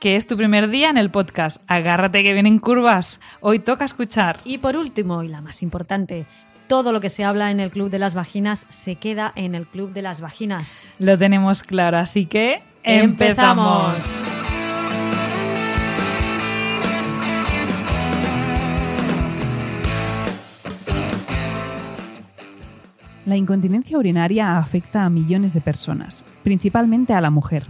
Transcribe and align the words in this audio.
que 0.00 0.16
es 0.16 0.26
tu 0.26 0.36
primer 0.36 0.68
día 0.68 0.90
en 0.90 0.98
el 0.98 1.10
podcast. 1.10 1.62
Agárrate 1.66 2.22
que 2.22 2.32
vienen 2.32 2.58
curvas. 2.58 3.20
Hoy 3.40 3.58
toca 3.58 3.84
escuchar. 3.84 4.40
Y 4.44 4.58
por 4.58 4.76
último, 4.76 5.22
y 5.22 5.28
la 5.28 5.40
más 5.40 5.62
importante, 5.62 6.26
todo 6.66 6.92
lo 6.92 7.00
que 7.00 7.10
se 7.10 7.24
habla 7.24 7.50
en 7.50 7.60
el 7.60 7.70
Club 7.70 7.90
de 7.90 7.98
las 7.98 8.14
Vaginas 8.14 8.66
se 8.68 8.96
queda 8.96 9.32
en 9.34 9.54
el 9.54 9.66
Club 9.66 9.92
de 9.92 10.02
las 10.02 10.20
Vaginas. 10.20 10.92
Lo 10.98 11.16
tenemos 11.18 11.62
claro, 11.62 11.98
así 11.98 12.26
que 12.26 12.62
empezamos. 12.82 14.24
La 23.26 23.36
incontinencia 23.36 23.96
urinaria 23.96 24.58
afecta 24.58 25.04
a 25.04 25.08
millones 25.08 25.54
de 25.54 25.62
personas, 25.62 26.26
principalmente 26.42 27.14
a 27.14 27.22
la 27.22 27.30
mujer 27.30 27.64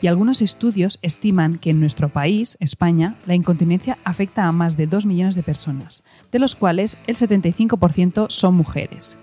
y 0.00 0.08
algunos 0.08 0.42
estudios 0.42 0.98
estiman 1.02 1.58
que 1.58 1.70
en 1.70 1.80
nuestro 1.80 2.08
país, 2.08 2.56
España, 2.60 3.14
la 3.26 3.34
incontinencia 3.34 3.98
afecta 4.04 4.44
a 4.44 4.52
más 4.52 4.76
de 4.76 4.86
2 4.86 5.06
millones 5.06 5.34
de 5.34 5.42
personas, 5.42 6.02
de 6.30 6.38
los 6.38 6.54
cuales 6.54 6.98
el 7.06 7.16
75% 7.16 8.26
son 8.28 8.54
mujeres. 8.54 9.18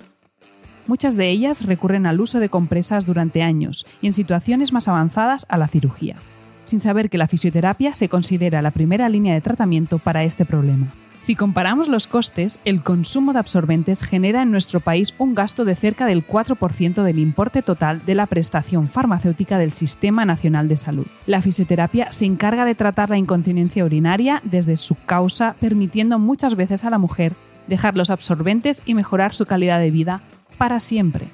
Muchas 0.87 1.15
de 1.15 1.29
ellas 1.29 1.65
recurren 1.65 2.05
al 2.05 2.19
uso 2.19 2.39
de 2.39 2.49
compresas 2.49 3.05
durante 3.05 3.41
años 3.41 3.85
y 4.01 4.07
en 4.07 4.13
situaciones 4.13 4.73
más 4.73 4.87
avanzadas 4.87 5.45
a 5.47 5.57
la 5.57 5.67
cirugía, 5.67 6.17
sin 6.65 6.79
saber 6.79 7.09
que 7.09 7.17
la 7.17 7.27
fisioterapia 7.27 7.95
se 7.95 8.09
considera 8.09 8.61
la 8.61 8.71
primera 8.71 9.07
línea 9.07 9.33
de 9.33 9.41
tratamiento 9.41 9.99
para 9.99 10.23
este 10.23 10.45
problema. 10.45 10.93
Si 11.23 11.35
comparamos 11.35 11.87
los 11.87 12.05
costes, 12.05 12.59
el 12.65 12.83
consumo 12.83 13.31
de 13.31 13.39
absorbentes 13.39 14.03
genera 14.03 14.41
en 14.41 14.51
nuestro 14.51 14.81
país 14.81 15.13
un 15.17 15.33
gasto 15.33 15.63
de 15.63 15.73
cerca 15.73 16.05
del 16.05 16.27
4% 16.27 17.01
del 17.01 17.17
importe 17.17 17.61
total 17.61 18.05
de 18.05 18.13
la 18.13 18.25
prestación 18.25 18.89
farmacéutica 18.89 19.57
del 19.57 19.71
Sistema 19.71 20.25
Nacional 20.25 20.67
de 20.67 20.75
Salud. 20.75 21.07
La 21.25 21.41
fisioterapia 21.41 22.11
se 22.11 22.25
encarga 22.25 22.65
de 22.65 22.75
tratar 22.75 23.09
la 23.09 23.17
incontinencia 23.17 23.85
urinaria 23.85 24.41
desde 24.43 24.75
su 24.75 24.95
causa, 24.95 25.55
permitiendo 25.61 26.19
muchas 26.19 26.55
veces 26.55 26.83
a 26.83 26.89
la 26.89 26.97
mujer 26.97 27.35
dejar 27.67 27.95
los 27.95 28.09
absorbentes 28.09 28.83
y 28.85 28.93
mejorar 28.93 29.33
su 29.33 29.45
calidad 29.45 29.79
de 29.79 29.91
vida 29.91 30.19
para 30.57 30.81
siempre. 30.81 31.29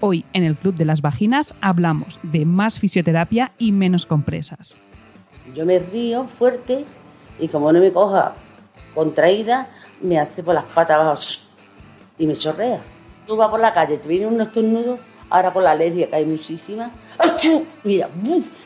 Hoy 0.00 0.24
en 0.32 0.44
el 0.44 0.56
Club 0.56 0.76
de 0.76 0.86
las 0.86 1.02
Vaginas 1.02 1.52
hablamos 1.60 2.20
de 2.22 2.46
más 2.46 2.78
fisioterapia 2.78 3.52
y 3.58 3.72
menos 3.72 4.06
compresas. 4.06 4.76
Yo 5.54 5.66
me 5.66 5.78
río 5.78 6.24
fuerte 6.24 6.86
y 7.38 7.48
como 7.48 7.70
no 7.70 7.80
me 7.80 7.92
coja 7.92 8.32
contraída, 8.94 9.68
me 10.00 10.18
hace 10.18 10.42
por 10.42 10.54
las 10.54 10.64
patas 10.64 11.00
abajo 11.00 11.20
y 12.18 12.26
me 12.26 12.34
chorrea. 12.34 12.80
Tú 13.26 13.36
vas 13.36 13.48
por 13.48 13.60
la 13.60 13.72
calle, 13.72 13.98
te 13.98 14.08
viene 14.08 14.26
un 14.26 14.40
estornudo, 14.40 14.98
ahora 15.28 15.52
por 15.52 15.62
la 15.62 15.72
alergia 15.72 16.08
que 16.08 16.16
hay 16.16 16.24
muchísima, 16.24 16.90
mira, 17.84 18.08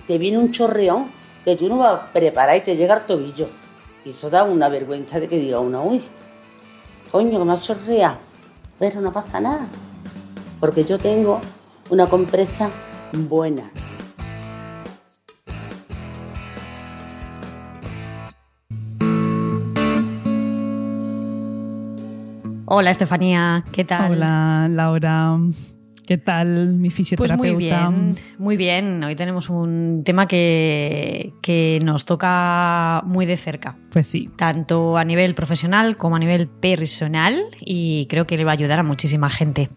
te 0.06 0.18
viene 0.18 0.38
un 0.38 0.50
chorreón 0.50 1.10
que 1.44 1.56
tú 1.56 1.68
no 1.68 1.78
vas 1.78 1.92
a 1.92 2.12
preparar 2.12 2.56
y 2.56 2.62
te 2.62 2.76
llega 2.76 2.94
al 2.94 3.06
tobillo. 3.06 3.48
Y 4.04 4.10
eso 4.10 4.30
da 4.30 4.44
una 4.44 4.68
vergüenza 4.68 5.20
de 5.20 5.28
que 5.28 5.38
diga 5.38 5.60
una, 5.60 5.80
uy, 5.80 6.02
coño, 7.10 7.38
que 7.38 7.44
me 7.44 7.60
chorrea. 7.60 8.18
Pero 8.78 9.00
no 9.00 9.12
pasa 9.12 9.40
nada, 9.40 9.66
porque 10.60 10.84
yo 10.84 10.98
tengo 10.98 11.40
una 11.90 12.06
compresa 12.06 12.70
buena. 13.12 13.70
Hola 22.76 22.90
Estefanía, 22.90 23.62
¿qué 23.70 23.84
tal? 23.84 24.10
Hola 24.10 24.66
Laura, 24.68 25.38
¿qué 26.08 26.18
tal 26.18 26.72
mi 26.72 26.90
fisioterapeuta? 26.90 27.38
Pues 27.38 27.52
muy 27.52 27.64
bien, 27.64 28.16
muy 28.36 28.56
bien. 28.56 29.04
Hoy 29.04 29.14
tenemos 29.14 29.48
un 29.48 30.02
tema 30.04 30.26
que, 30.26 31.34
que 31.40 31.78
nos 31.84 32.04
toca 32.04 33.00
muy 33.06 33.26
de 33.26 33.36
cerca. 33.36 33.76
Pues 33.92 34.08
sí. 34.08 34.28
Tanto 34.34 34.96
a 34.96 35.04
nivel 35.04 35.36
profesional 35.36 35.96
como 35.96 36.16
a 36.16 36.18
nivel 36.18 36.48
personal 36.48 37.44
y 37.60 38.06
creo 38.06 38.26
que 38.26 38.36
le 38.36 38.42
va 38.42 38.50
a 38.50 38.54
ayudar 38.54 38.80
a 38.80 38.82
muchísima 38.82 39.30
gente. 39.30 39.70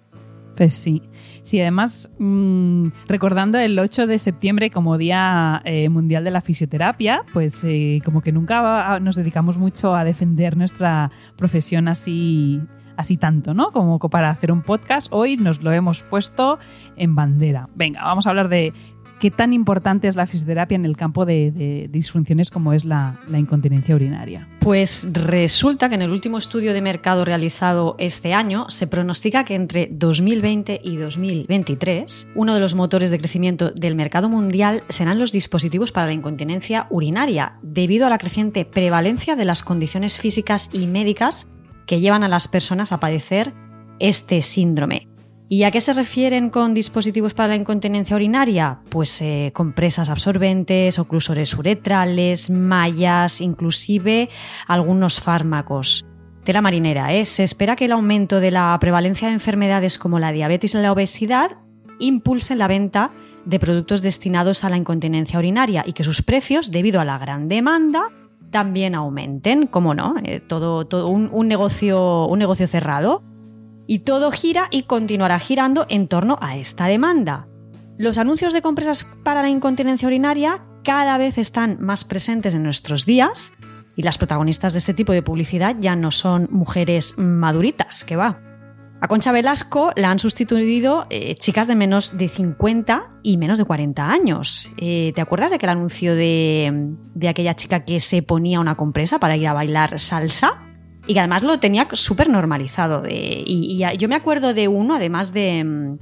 Pues 0.56 0.74
sí. 0.74 1.04
Sí, 1.44 1.62
además, 1.62 2.12
mmm, 2.18 2.88
recordando 3.08 3.60
el 3.60 3.78
8 3.78 4.08
de 4.08 4.18
septiembre 4.18 4.72
como 4.72 4.98
Día 4.98 5.62
eh, 5.66 5.88
Mundial 5.90 6.24
de 6.24 6.32
la 6.32 6.42
Fisioterapia, 6.42 7.22
pues 7.32 7.64
eh, 7.64 8.02
como 8.04 8.22
que 8.22 8.32
nunca 8.32 9.00
nos 9.00 9.16
dedicamos 9.16 9.60
mucho 9.60 9.94
a 9.94 10.04
defender 10.04 10.58
nuestra 10.58 11.12
profesión 11.38 11.88
así 11.88 12.60
así 12.98 13.18
tanto, 13.18 13.54
¿no? 13.54 13.72
Como 13.72 14.00
para 14.00 14.30
hacer 14.30 14.52
un 14.52 14.62
podcast. 14.62 15.08
Hoy 15.12 15.38
nos 15.38 15.62
lo 15.62 15.72
hemos 15.72 16.02
puesto 16.02 16.60
en 16.96 17.16
bandera. 17.16 17.70
Venga, 17.76 18.04
vamos 18.04 18.28
a 18.28 18.32
hablar 18.32 18.50
de 18.50 18.74
qué 19.20 19.32
tan 19.32 19.54
importante 19.54 20.08
es 20.08 20.16
la 20.16 20.28
fisioterapia 20.28 20.76
en 20.76 20.86
el 20.86 20.96
campo 20.96 21.26
de, 21.26 21.88
disfunciones 21.92 22.52
como 22.52 22.74
es 22.74 22.86
la, 22.86 23.20
la, 23.28 23.40
incontinencia 23.40 23.96
urinaria. 23.96 24.48
Pues 24.60 25.08
resulta 25.12 25.90
que 25.90 25.96
en 25.96 26.02
el 26.02 26.12
último 26.12 26.38
estudio 26.38 26.74
de 26.74 26.82
mercado 26.82 27.26
realizado 27.26 27.96
este 27.98 28.34
año 28.34 28.70
se 28.70 28.88
pronostica 28.88 29.44
que 29.44 29.56
entre 29.56 29.90
2020 29.92 30.82
y 30.84 30.98
2023 30.98 32.30
uno 32.36 32.54
de 32.54 32.60
los 32.60 32.76
motores 32.76 33.10
de 33.10 33.20
crecimiento 33.20 33.72
del 33.72 33.96
mercado 33.96 34.30
mundial 34.30 34.84
serán 34.90 35.20
los 35.20 35.32
dispositivos 35.32 35.92
para 35.92 36.08
la 36.08 36.14
incontinencia 36.14 36.88
urinaria, 36.90 37.58
debido 37.62 38.06
a 38.06 38.10
la 38.10 38.18
creciente 38.18 38.66
prevalencia 38.66 39.36
de 39.36 39.46
las 39.46 39.64
condiciones 39.64 40.20
físicas 40.20 40.70
y 40.74 40.88
médicas 40.88 41.48
que 41.88 42.00
llevan 42.00 42.24
a 42.24 42.28
las 42.28 42.48
personas 42.48 42.92
a 42.92 43.00
padecer 43.00 43.54
este 43.98 44.44
síndrome. 44.44 45.08
¿Y 45.50 45.64
a 45.64 45.72
qué 45.72 45.80
se 45.80 45.94
refieren 45.94 46.50
con 46.50 46.74
dispositivos 46.74 47.34
para 47.34 47.48
la 47.48 47.56
incontinencia 47.56 48.18
urinaria? 48.18 48.82
Pues 48.90 49.22
eh, 49.22 49.52
compresas 49.56 50.10
absorbentes, 50.10 51.00
oclusores 51.00 51.58
uretrales, 51.58 52.50
mallas, 52.50 53.40
inclusive 53.40 54.30
algunos 54.68 55.22
fármacos. 55.22 56.06
Tela 56.44 56.62
marinera, 56.62 57.14
¿eh? 57.14 57.24
se 57.24 57.44
espera 57.44 57.78
que 57.78 57.86
el 57.86 57.94
aumento 57.94 58.42
de 58.42 58.52
la 58.52 58.78
prevalencia 58.80 59.30
de 59.30 59.36
enfermedades 59.36 59.98
como 59.98 60.20
la 60.20 60.34
diabetes 60.34 60.74
y 60.74 60.78
la 60.78 60.92
obesidad 60.92 61.58
impulse 62.00 62.56
la 62.56 62.68
venta 62.68 63.12
de 63.46 63.60
productos 63.60 64.02
destinados 64.02 64.66
a 64.66 64.70
la 64.70 64.76
incontinencia 64.76 65.40
urinaria 65.40 65.84
y 65.88 65.94
que 65.94 66.04
sus 66.04 66.22
precios, 66.22 66.72
debido 66.72 67.00
a 67.00 67.06
la 67.06 67.18
gran 67.18 67.48
demanda, 67.48 68.10
también 68.52 68.96
aumenten, 68.96 69.68
¿cómo 69.68 69.94
no? 69.94 70.16
Eh, 70.24 70.40
todo, 70.40 70.86
todo 70.86 71.08
un, 71.08 71.30
un, 71.32 71.48
negocio, 71.48 72.26
un 72.26 72.40
negocio 72.40 72.68
cerrado. 72.68 73.24
Y 73.86 74.00
todo 74.00 74.32
gira 74.32 74.68
y 74.70 74.84
continuará 74.84 75.40
girando 75.40 75.86
en 75.90 76.08
torno 76.08 76.38
a 76.42 76.58
esta 76.58 76.88
demanda. 76.88 77.48
Los 77.98 78.18
anuncios 78.18 78.54
de 78.54 78.62
compresas 78.62 79.06
para 79.24 79.42
la 79.42 79.50
incontinencia 79.50 80.08
urinaria 80.08 80.62
cada 80.84 81.18
vez 81.18 81.38
están 81.38 81.78
más 81.80 82.04
presentes 82.04 82.54
en 82.54 82.64
nuestros 82.64 83.06
días 83.06 83.54
y 83.96 84.04
las 84.04 84.18
protagonistas 84.18 84.74
de 84.74 84.80
este 84.80 84.94
tipo 84.94 85.12
de 85.12 85.24
publicidad 85.24 85.76
ya 85.80 85.96
no 85.96 86.12
son 86.12 86.48
mujeres 86.52 87.18
maduritas, 87.18 88.06
que 88.06 88.16
va. 88.16 88.47
A 89.00 89.08
Concha 89.08 89.32
Velasco 89.32 89.92
la 89.96 90.10
han 90.10 90.18
sustituido 90.18 91.06
eh, 91.12 91.36
chicas 91.36 91.68
de 91.68 91.76
menos 91.76 92.18
de 92.18 92.30
50 92.30 93.20
y 93.22 93.38
menos 93.38 93.60
de 93.60 93.66
40 93.66 94.10
años. 94.10 94.74
Eh, 94.78 95.12
¿Te 95.14 95.22
acuerdas 95.22 95.52
de 95.52 95.58
aquel 95.58 95.70
anuncio 95.70 96.16
de, 96.16 96.96
de, 97.14 97.28
aquella 97.28 97.56
chica 97.56 97.86
que 97.86 98.00
se 98.00 98.24
ponía 98.24 98.60
una 98.60 98.76
compresa 98.76 99.20
para 99.20 99.38
ir 99.38 99.48
a 99.48 99.54
bailar 99.54 100.00
salsa? 100.00 100.64
Y 101.06 101.14
que 101.14 101.20
además 101.20 101.44
lo 101.44 101.60
tenía 101.60 101.88
súper 101.92 102.28
normalizado. 102.28 103.04
De, 103.04 103.44
y, 103.46 103.84
y, 103.84 103.98
yo 103.98 104.10
me 104.10 104.16
acuerdo 104.16 104.56
de 104.56 104.68
uno, 104.68 104.96
además 104.96 105.32
de, 105.32 105.98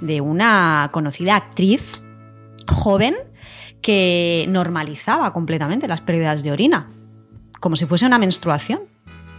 de 0.00 0.20
una 0.20 0.90
conocida 0.92 1.34
actriz 1.34 2.04
joven 2.68 3.16
que 3.82 4.46
normalizaba 4.48 5.32
completamente 5.32 5.88
las 5.88 6.00
pérdidas 6.00 6.44
de 6.44 6.52
orina, 6.52 6.88
como 7.60 7.74
si 7.74 7.86
fuese 7.86 8.06
una 8.06 8.18
menstruación. 8.18 8.82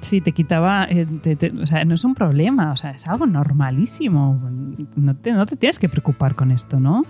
Sí, 0.01 0.21
te 0.21 0.31
quitaba, 0.31 0.85
eh, 0.89 1.05
te, 1.21 1.35
te, 1.35 1.51
o 1.51 1.65
sea, 1.65 1.83
no 1.85 1.95
es 1.95 2.03
un 2.03 2.13
problema, 2.13 2.71
o 2.71 2.77
sea, 2.77 2.91
es 2.91 3.07
algo 3.07 3.25
normalísimo. 3.25 4.39
No 4.95 5.15
te, 5.15 5.31
no 5.31 5.45
te 5.45 5.55
tienes 5.55 5.79
que 5.79 5.89
preocupar 5.89 6.35
con 6.35 6.51
esto, 6.51 6.79
¿no? 6.79 7.03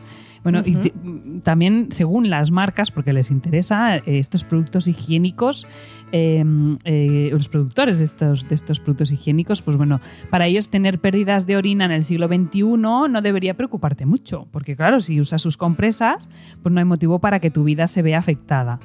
Bueno, 0.44 0.60
uh 0.60 0.64
-huh. 0.64 0.92
y 1.36 1.40
también 1.42 1.88
según 1.92 2.30
las 2.30 2.52
marcas, 2.52 2.92
porque 2.92 3.12
les 3.12 3.32
interesa, 3.32 3.98
eh, 3.98 4.02
estos 4.06 4.46
productos 4.46 4.88
higiénicos, 4.88 5.68
eh, 6.14 6.44
eh, 6.86 7.30
los 7.34 7.50
productores 7.50 8.00
de 8.00 8.06
estos, 8.06 8.48
de 8.48 8.56
estos 8.56 8.80
productos 8.80 9.12
higiénicos, 9.12 9.62
pues 9.62 9.76
bueno, 9.76 10.00
para 10.30 10.46
ellos 10.46 10.70
tener 10.70 11.00
pérdidas 11.00 11.48
de 11.48 11.58
orina 11.58 11.84
en 11.84 11.92
el 11.92 12.06
siglo 12.06 12.28
XXI 12.28 12.64
no 12.64 13.22
debería 13.22 13.56
preocuparte 13.56 14.06
mucho, 14.06 14.48
porque 14.52 14.78
claro, 14.78 15.02
si 15.02 15.20
usas 15.20 15.42
sus 15.42 15.58
compresas, 15.58 16.30
pues 16.64 16.72
no 16.72 16.80
hay 16.80 16.86
motivo 16.86 17.20
para 17.20 17.40
que 17.40 17.52
tu 17.52 17.66
vida 17.66 17.88
se 17.88 18.02
vea 18.02 18.20
afectada. 18.20 18.80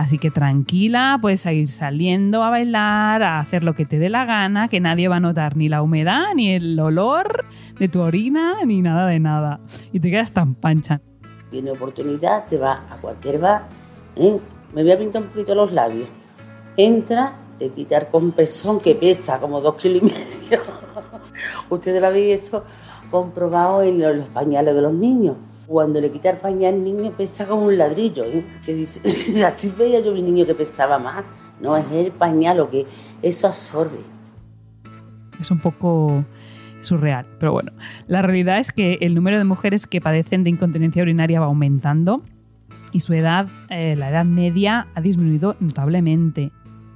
Así 0.00 0.16
que 0.16 0.30
tranquila, 0.30 1.18
puedes 1.20 1.44
ir 1.44 1.70
saliendo 1.70 2.42
a 2.42 2.48
bailar, 2.48 3.22
a 3.22 3.38
hacer 3.38 3.62
lo 3.62 3.74
que 3.74 3.84
te 3.84 3.98
dé 3.98 4.08
la 4.08 4.24
gana, 4.24 4.68
que 4.68 4.80
nadie 4.80 5.08
va 5.08 5.16
a 5.16 5.20
notar 5.20 5.58
ni 5.58 5.68
la 5.68 5.82
humedad, 5.82 6.28
ni 6.34 6.54
el 6.54 6.80
olor 6.80 7.44
de 7.78 7.86
tu 7.88 8.00
orina, 8.00 8.64
ni 8.64 8.80
nada 8.80 9.06
de 9.06 9.20
nada. 9.20 9.60
Y 9.92 10.00
te 10.00 10.10
quedas 10.10 10.32
tan 10.32 10.54
pancha. 10.54 11.02
Tiene 11.50 11.72
oportunidad, 11.72 12.46
te 12.46 12.56
va 12.56 12.82
a 12.88 12.96
cualquier 12.96 13.40
bar. 13.40 13.68
¿eh? 14.16 14.38
Me 14.72 14.82
voy 14.82 14.90
a 14.90 14.98
pintar 14.98 15.20
un 15.20 15.28
poquito 15.28 15.54
los 15.54 15.70
labios. 15.70 16.08
Entra, 16.78 17.34
te 17.58 17.68
quita 17.68 17.98
el 17.98 18.06
compesón 18.06 18.80
que 18.80 18.94
pesa 18.94 19.38
como 19.38 19.60
dos 19.60 19.74
kilos 19.74 20.02
y 20.02 20.06
medio. 20.06 20.62
Ustedes 21.68 22.00
lo 22.00 22.06
habéis 22.06 22.50
comprobado 23.10 23.82
en 23.82 24.00
los 24.00 24.28
pañales 24.28 24.74
de 24.74 24.80
los 24.80 24.94
niños 24.94 25.36
cuando 25.70 26.00
le 26.00 26.10
quita 26.10 26.30
el 26.30 26.38
pañal 26.38 26.74
al 26.74 26.82
niño 26.82 27.12
pesa 27.16 27.46
como 27.46 27.66
un 27.66 27.78
ladrillo. 27.78 28.24
¿eh? 28.24 28.44
Que 28.66 28.74
dice, 28.74 29.44
así 29.44 29.72
veía 29.78 30.00
yo 30.00 30.12
mi 30.12 30.20
niño 30.20 30.44
que 30.44 30.54
pesaba 30.56 30.98
más. 30.98 31.24
No 31.60 31.76
es 31.76 31.84
el 31.92 32.10
pañal 32.10 32.56
lo 32.56 32.68
que 32.68 32.86
eso 33.22 33.46
absorbe. 33.46 33.98
Es 35.40 35.48
un 35.50 35.60
poco 35.60 36.24
surreal, 36.80 37.24
pero 37.38 37.52
bueno. 37.52 37.70
La 38.08 38.20
realidad 38.20 38.58
es 38.58 38.72
que 38.72 38.98
el 39.00 39.14
número 39.14 39.38
de 39.38 39.44
mujeres 39.44 39.86
que 39.86 40.00
padecen 40.00 40.42
de 40.42 40.50
incontinencia 40.50 41.02
urinaria 41.02 41.38
va 41.38 41.46
aumentando 41.46 42.22
y 42.90 43.00
su 43.00 43.14
edad, 43.14 43.46
eh, 43.68 43.94
la 43.94 44.10
edad 44.10 44.24
media, 44.24 44.88
ha 44.96 45.00
disminuido 45.00 45.54
notablemente. 45.60 46.50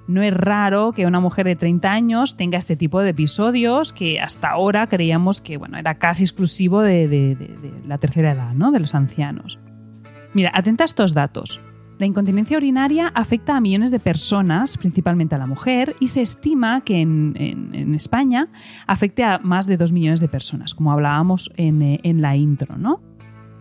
No 0.06 0.22
es 0.22 0.34
raro 0.34 0.92
que 0.92 1.06
una 1.06 1.20
mujer 1.20 1.46
de 1.46 1.56
30 1.56 1.90
años 1.90 2.36
tenga 2.36 2.58
este 2.58 2.76
tipo 2.76 3.00
de 3.00 3.10
episodios 3.10 3.92
que 3.92 4.20
hasta 4.20 4.50
ahora 4.50 4.86
creíamos 4.86 5.40
que 5.40 5.56
bueno, 5.56 5.78
era 5.78 5.94
casi 5.94 6.24
exclusivo 6.24 6.80
de, 6.80 7.36
la 7.86 7.98
tercera 7.98 8.32
edad, 8.32 8.52
¿no? 8.52 8.70
de 8.70 8.80
los 8.80 8.94
ancianos. 8.94 9.58
Mira, 10.34 10.50
atenta 10.52 10.84
a 10.84 10.86
estos 10.86 11.14
datos. 11.14 11.60
La 11.98 12.06
incontinencia 12.06 12.56
urinaria 12.56 13.12
afecta 13.14 13.56
a 13.56 13.60
millones 13.60 13.92
de 13.92 14.00
personas, 14.00 14.76
principalmente 14.76 15.36
a 15.36 15.38
la 15.38 15.46
mujer, 15.46 15.94
y 16.00 16.08
se 16.08 16.22
estima 16.22 16.80
que 16.80 17.00
en, 17.00 17.94
España 17.94 18.48
afecte 18.86 19.22
a 19.22 19.38
más 19.38 19.66
de 19.66 19.76
2 19.76 19.92
millones 19.92 20.20
de 20.20 20.26
personas, 20.26 20.74
como 20.74 20.90
hablábamos 20.90 21.52
en, 21.56 22.00
en 22.02 22.20
la 22.20 22.34
intro, 22.36 22.76
¿no? 22.76 23.00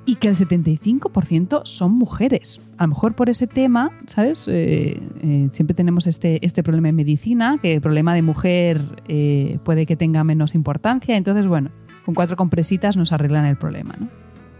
Y 0.05 0.15
que 0.15 0.27
el 0.27 0.35
75% 0.35 1.61
son 1.65 1.91
mujeres. 1.93 2.61
A 2.77 2.83
lo 2.83 2.89
mejor 2.89 3.13
por 3.13 3.29
ese 3.29 3.47
tema, 3.47 3.91
¿sabes? 4.07 4.45
Eh, 4.47 4.99
eh, 5.21 5.49
siempre 5.53 5.73
tenemos 5.73 6.07
este, 6.07 6.45
este 6.45 6.63
problema 6.63 6.89
en 6.89 6.95
medicina, 6.95 7.57
que 7.61 7.75
el 7.75 7.81
problema 7.81 8.13
de 8.13 8.21
mujer 8.21 8.81
eh, 9.07 9.59
puede 9.63 9.85
que 9.85 9.95
tenga 9.95 10.23
menos 10.23 10.55
importancia. 10.55 11.15
Entonces, 11.15 11.47
bueno, 11.47 11.71
con 12.05 12.15
cuatro 12.15 12.35
compresitas 12.35 12.97
nos 12.97 13.13
arreglan 13.13 13.45
el 13.45 13.57
problema, 13.57 13.95
¿no? 13.99 14.07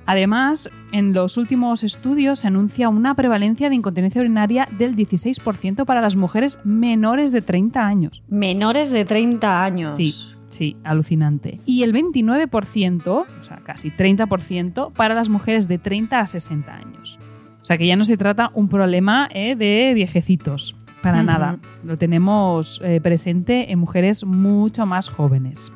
Además, 0.06 0.70
en 0.92 1.14
los 1.14 1.38
últimos 1.38 1.84
estudios 1.84 2.40
se 2.40 2.48
anuncia 2.48 2.90
una 2.90 3.16
prevalencia 3.16 3.70
de 3.70 3.76
incontinencia 3.76 4.22
urinaria 4.22 4.68
del 4.78 4.96
16% 4.96 5.86
para 5.86 6.02
las 6.02 6.18
mujeres 6.18 6.60
menores 6.66 7.32
de 7.32 7.42
30 7.42 7.86
años. 7.86 8.24
Menores 8.28 8.92
de 8.92 9.06
30 9.06 9.64
años. 9.64 9.98
Sí. 9.98 10.36
Sí, 10.54 10.78
alucinante. 10.84 11.58
Y 11.66 11.82
el 11.82 11.94
29%, 11.94 13.08
o 13.08 13.44
sea, 13.44 13.58
casi 13.64 13.90
30%, 13.90 14.94
para 14.94 15.16
las 15.16 15.28
mujeres 15.28 15.68
de 15.68 15.80
30 15.80 16.20
a 16.20 16.28
60 16.28 16.72
años. 16.72 17.18
O 17.64 17.66
sea 17.66 17.76
que 17.80 17.88
ya 17.88 17.96
no 17.96 18.06
se 18.06 18.18
trata 18.18 18.52
un 18.54 18.70
problema 18.70 19.28
eh, 19.34 19.56
de 19.56 19.94
viejecitos, 19.96 20.76
para 21.02 21.24
nada. 21.24 21.58
Lo 21.84 21.98
tenemos 21.98 22.80
eh, 22.84 23.02
presente 23.02 23.72
en 23.72 23.80
mujeres 23.80 24.26
mucho 24.26 24.86
más 24.86 25.10
jóvenes. 25.10 25.72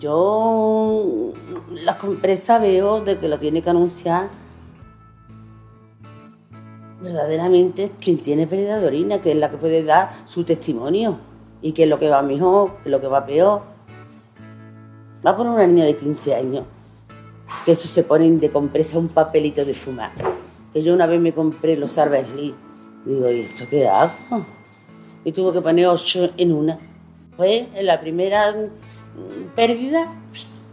Yo 0.00 1.32
la 1.84 1.96
compresa 1.98 2.58
veo 2.58 3.00
de 3.00 3.18
que 3.18 3.28
lo 3.28 3.38
tiene 3.38 3.62
que 3.62 3.70
anunciar 3.70 4.28
verdaderamente 7.00 7.92
quien 8.00 8.18
tiene 8.18 8.48
pérdida 8.48 8.80
de 8.80 8.86
orina, 8.88 9.20
que 9.20 9.30
es 9.30 9.38
la 9.38 9.52
que 9.52 9.56
puede 9.56 9.84
dar 9.84 10.10
su 10.24 10.42
testimonio 10.42 11.30
y 11.62 11.72
que 11.72 11.84
es 11.84 11.88
lo 11.88 11.98
que 11.98 12.08
va 12.08 12.22
mejor, 12.22 12.72
que 12.78 12.88
es 12.88 12.90
lo 12.90 13.00
que 13.00 13.06
va 13.06 13.24
peor. 13.24 13.62
Va 15.24 15.30
a 15.30 15.36
poner 15.36 15.52
una 15.52 15.66
niña 15.66 15.84
de 15.84 15.96
15 15.96 16.34
años, 16.34 16.64
que 17.64 17.72
eso 17.72 17.86
se 17.86 18.02
ponen 18.02 18.40
de 18.40 18.50
compresa 18.50 18.98
un 18.98 19.08
papelito 19.08 19.64
de 19.64 19.72
fumar. 19.72 20.10
Que 20.72 20.82
yo 20.82 20.92
una 20.92 21.06
vez 21.06 21.20
me 21.20 21.32
compré 21.32 21.76
los 21.76 21.96
Lee. 21.96 22.54
Digo, 23.04 23.30
¿y 23.30 23.40
esto 23.40 23.64
qué 23.70 23.88
hago? 23.88 24.12
Y 25.24 25.32
tuve 25.32 25.52
que 25.52 25.60
poner 25.60 25.86
ocho 25.86 26.30
en 26.36 26.52
una. 26.52 26.78
Pues 27.36 27.66
en 27.74 27.86
la 27.86 28.00
primera 28.00 28.52
mm, 28.52 29.54
pérdida, 29.54 30.12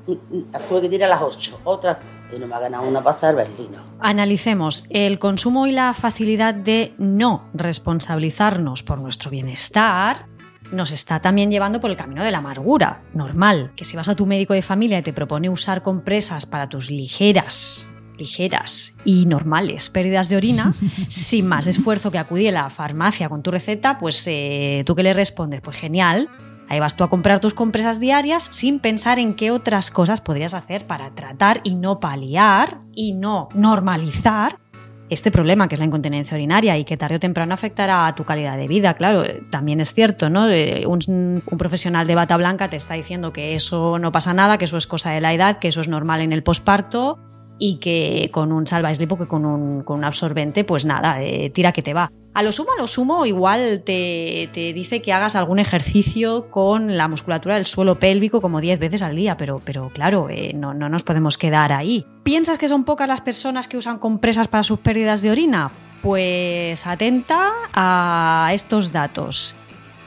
tuve 0.06 0.82
que 0.82 0.90
tirar 0.90 1.10
las 1.10 1.22
ocho. 1.22 1.60
Otra, 1.64 2.00
y 2.36 2.40
no 2.40 2.48
me 2.48 2.56
ha 2.56 2.60
ganado 2.60 2.88
una 2.88 3.04
pasar 3.04 3.36
Berlino. 3.36 3.78
Analicemos 4.00 4.86
el 4.90 5.20
consumo 5.20 5.68
y 5.68 5.72
la 5.72 5.94
facilidad 5.94 6.56
de 6.56 6.94
no 6.98 7.44
responsabilizarnos 7.54 8.82
por 8.82 8.98
nuestro 8.98 9.30
bienestar 9.30 10.26
nos 10.72 10.92
está 10.92 11.20
también 11.20 11.52
llevando 11.52 11.80
por 11.80 11.90
el 11.90 11.98
camino 11.98 12.24
de 12.24 12.32
la 12.32 12.40
amargura. 12.40 13.02
Normal, 13.14 13.72
que 13.76 13.86
si 13.86 13.98
vas 13.98 14.10
a 14.10 14.16
tu 14.16 14.26
médico 14.26 14.54
de 14.54 14.62
familia 14.62 15.00
y 15.00 15.04
te 15.04 15.14
propone 15.14 15.50
usar 15.50 15.82
compresas 15.82 16.46
para 16.46 16.70
tus 16.70 16.92
ligeras, 16.92 17.88
ligeras 18.18 18.96
y 19.06 19.26
normales 19.26 19.90
pérdidas 19.90 20.30
de 20.30 20.38
orina, 20.38 20.74
sin 21.08 21.48
más 21.48 21.68
esfuerzo 21.68 22.12
que 22.12 22.18
acudir 22.18 22.50
a 22.50 22.64
la 22.64 22.70
farmacia 22.70 23.30
con 23.30 23.42
tu 23.42 23.52
receta, 23.52 23.98
pues 23.98 24.26
eh, 24.28 24.84
tú 24.86 24.96
qué 24.96 25.04
le 25.04 25.14
respondes, 25.14 25.62
pues 25.62 25.78
genial. 25.78 26.30
Ahí 26.68 26.80
vas 26.80 26.96
tú 26.96 27.04
a 27.04 27.10
comprar 27.10 27.40
tus 27.40 27.56
compresas 27.56 28.00
diarias 28.00 28.44
sin 28.44 28.80
pensar 28.80 29.18
en 29.18 29.34
qué 29.34 29.50
otras 29.50 29.90
cosas 29.90 30.22
podrías 30.22 30.54
hacer 30.54 30.86
para 30.86 31.10
tratar 31.16 31.62
y 31.64 31.74
no 31.74 32.00
paliar 32.00 32.78
y 32.94 33.14
no 33.14 33.50
normalizar 33.56 34.60
este 35.10 35.32
problema 35.32 35.68
que 35.68 35.76
es 35.76 35.80
la 35.80 35.86
incontinencia 35.86 36.36
urinaria 36.36 36.78
y 36.78 36.86
que 36.86 36.98
tarde 36.98 37.16
o 37.16 37.20
temprano 37.20 37.54
afectará 37.54 38.08
a 38.08 38.16
tu 38.16 38.24
calidad 38.24 38.58
de 38.58 38.68
vida. 38.68 38.94
Claro, 38.94 39.24
eh, 39.24 39.44
también 39.50 39.82
es 39.82 39.94
cierto, 39.94 40.30
¿no? 40.30 40.50
Eh, 40.50 40.86
un, 40.86 41.44
profesional 41.58 42.08
de 42.08 42.16
bata 42.16 42.38
blanca 42.38 42.70
te 42.70 42.78
está 42.78 42.94
diciendo 42.94 43.34
que 43.34 43.56
eso 43.56 44.00
no 44.00 44.12
pasa 44.12 44.34
nada, 44.34 44.58
que 44.58 44.66
eso 44.66 44.78
es 44.78 44.88
cosa 44.88 45.12
de 45.12 45.22
la 45.22 45.34
edad, 45.34 45.60
que 45.60 45.68
eso 45.68 45.82
es 45.82 45.88
normal 45.88 46.22
en 46.22 46.32
el 46.32 46.44
posparto 46.44 47.18
y 47.60 47.76
que 47.76 48.30
con 48.32 48.52
un 48.52 48.66
salva 48.66 48.94
slip 48.94 49.12
o 49.12 49.18
que 49.18 49.28
con 49.28 49.46
un, 49.46 49.84
con 49.84 50.00
un 50.00 50.06
absorbente, 50.06 50.64
pues 50.64 50.86
nada, 50.86 51.22
eh, 51.22 51.52
tira 51.52 51.74
que 51.74 51.84
te 51.84 51.94
va. 51.94 52.12
A 52.34 52.42
lo 52.42 52.52
sumo, 52.52 52.70
a 52.72 52.80
lo 52.80 52.88
sumo, 52.88 53.26
igual 53.26 53.82
te, 53.84 54.50
dice 54.54 55.02
que 55.02 55.12
hagas 55.12 55.36
algún 55.36 55.60
ejercicio 55.60 56.50
con 56.50 56.96
la 56.96 57.08
musculatura 57.08 57.56
del 57.56 57.66
suelo 57.66 58.00
pélvico 58.00 58.40
como 58.40 58.62
10 58.62 58.80
veces 58.80 59.02
al 59.02 59.16
día, 59.16 59.36
pero, 59.36 59.62
pero 59.66 59.90
claro, 59.90 60.30
eh, 60.30 60.54
no, 60.54 60.74
no 60.74 60.88
nos 60.90 61.04
podemos 61.04 61.38
quedar 61.38 61.74
ahí. 61.74 62.06
¿Piensas 62.24 62.58
que 62.58 62.70
son 62.70 62.86
pocas 62.86 63.10
las 63.10 63.22
personas 63.22 63.68
que 63.68 63.78
usan 63.78 64.00
compresas 64.00 64.48
para 64.48 64.64
sus 64.64 64.80
pérdidas 64.80 65.22
de 65.22 65.32
orina? 65.32 65.72
Pues 66.02 66.88
atenta 66.88 67.52
a 67.74 68.52
estos 68.54 68.94
datos. 68.94 69.56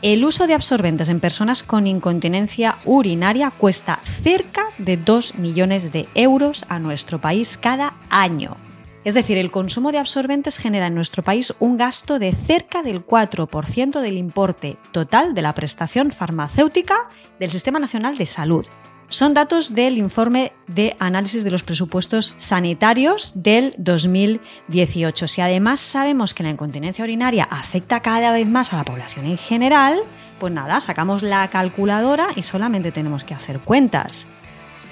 El 0.02 0.24
uso 0.24 0.48
de 0.48 0.54
absorbentes 0.54 1.08
en 1.08 1.20
personas 1.20 1.62
con 1.62 1.86
incontinencia 1.86 2.78
urinaria 2.84 3.52
cuesta 3.52 4.00
cerca 4.02 4.64
de 4.76 4.96
2 4.96 5.36
millones 5.36 5.92
de 5.92 6.08
euros 6.16 6.66
a 6.68 6.80
nuestro 6.80 7.20
país 7.20 7.56
cada 7.56 7.94
año. 8.10 8.56
Es 9.04 9.14
decir, 9.14 9.38
el 9.38 9.52
consumo 9.52 9.92
de 9.92 9.98
absorbentes 9.98 10.58
genera 10.58 10.88
en 10.88 10.96
nuestro 10.96 11.22
país 11.22 11.54
un 11.60 11.76
gasto 11.76 12.18
de 12.18 12.32
cerca 12.32 12.82
del 12.82 13.06
4% 13.06 14.00
del 14.00 14.16
importe 14.16 14.76
total 14.90 15.34
de 15.34 15.42
la 15.42 15.54
prestación 15.54 16.10
farmacéutica 16.10 17.08
del 17.38 17.52
Sistema 17.52 17.78
Nacional 17.78 18.18
de 18.18 18.26
Salud. 18.26 18.66
Son 19.12 19.34
datos 19.34 19.74
del 19.74 19.98
informe 19.98 20.52
de 20.68 20.96
análisis 20.98 21.44
de 21.44 21.50
los 21.50 21.62
presupuestos 21.62 22.34
sanitarios 22.38 23.32
del 23.34 23.74
2018. 23.76 25.28
Si 25.28 25.42
además 25.42 25.80
sabemos 25.80 26.32
que 26.32 26.42
la 26.42 26.48
incontinencia 26.48 27.04
urinaria 27.04 27.44
afecta 27.44 28.00
cada 28.00 28.32
vez 28.32 28.48
más 28.48 28.72
a 28.72 28.78
la 28.78 28.84
población 28.84 29.26
en 29.26 29.36
general, 29.36 30.00
pues 30.40 30.50
nada, 30.50 30.80
sacamos 30.80 31.22
la 31.22 31.46
calculadora 31.48 32.28
y 32.36 32.40
solamente 32.40 32.90
tenemos 32.90 33.22
que 33.22 33.34
hacer 33.34 33.58
cuentas. 33.58 34.28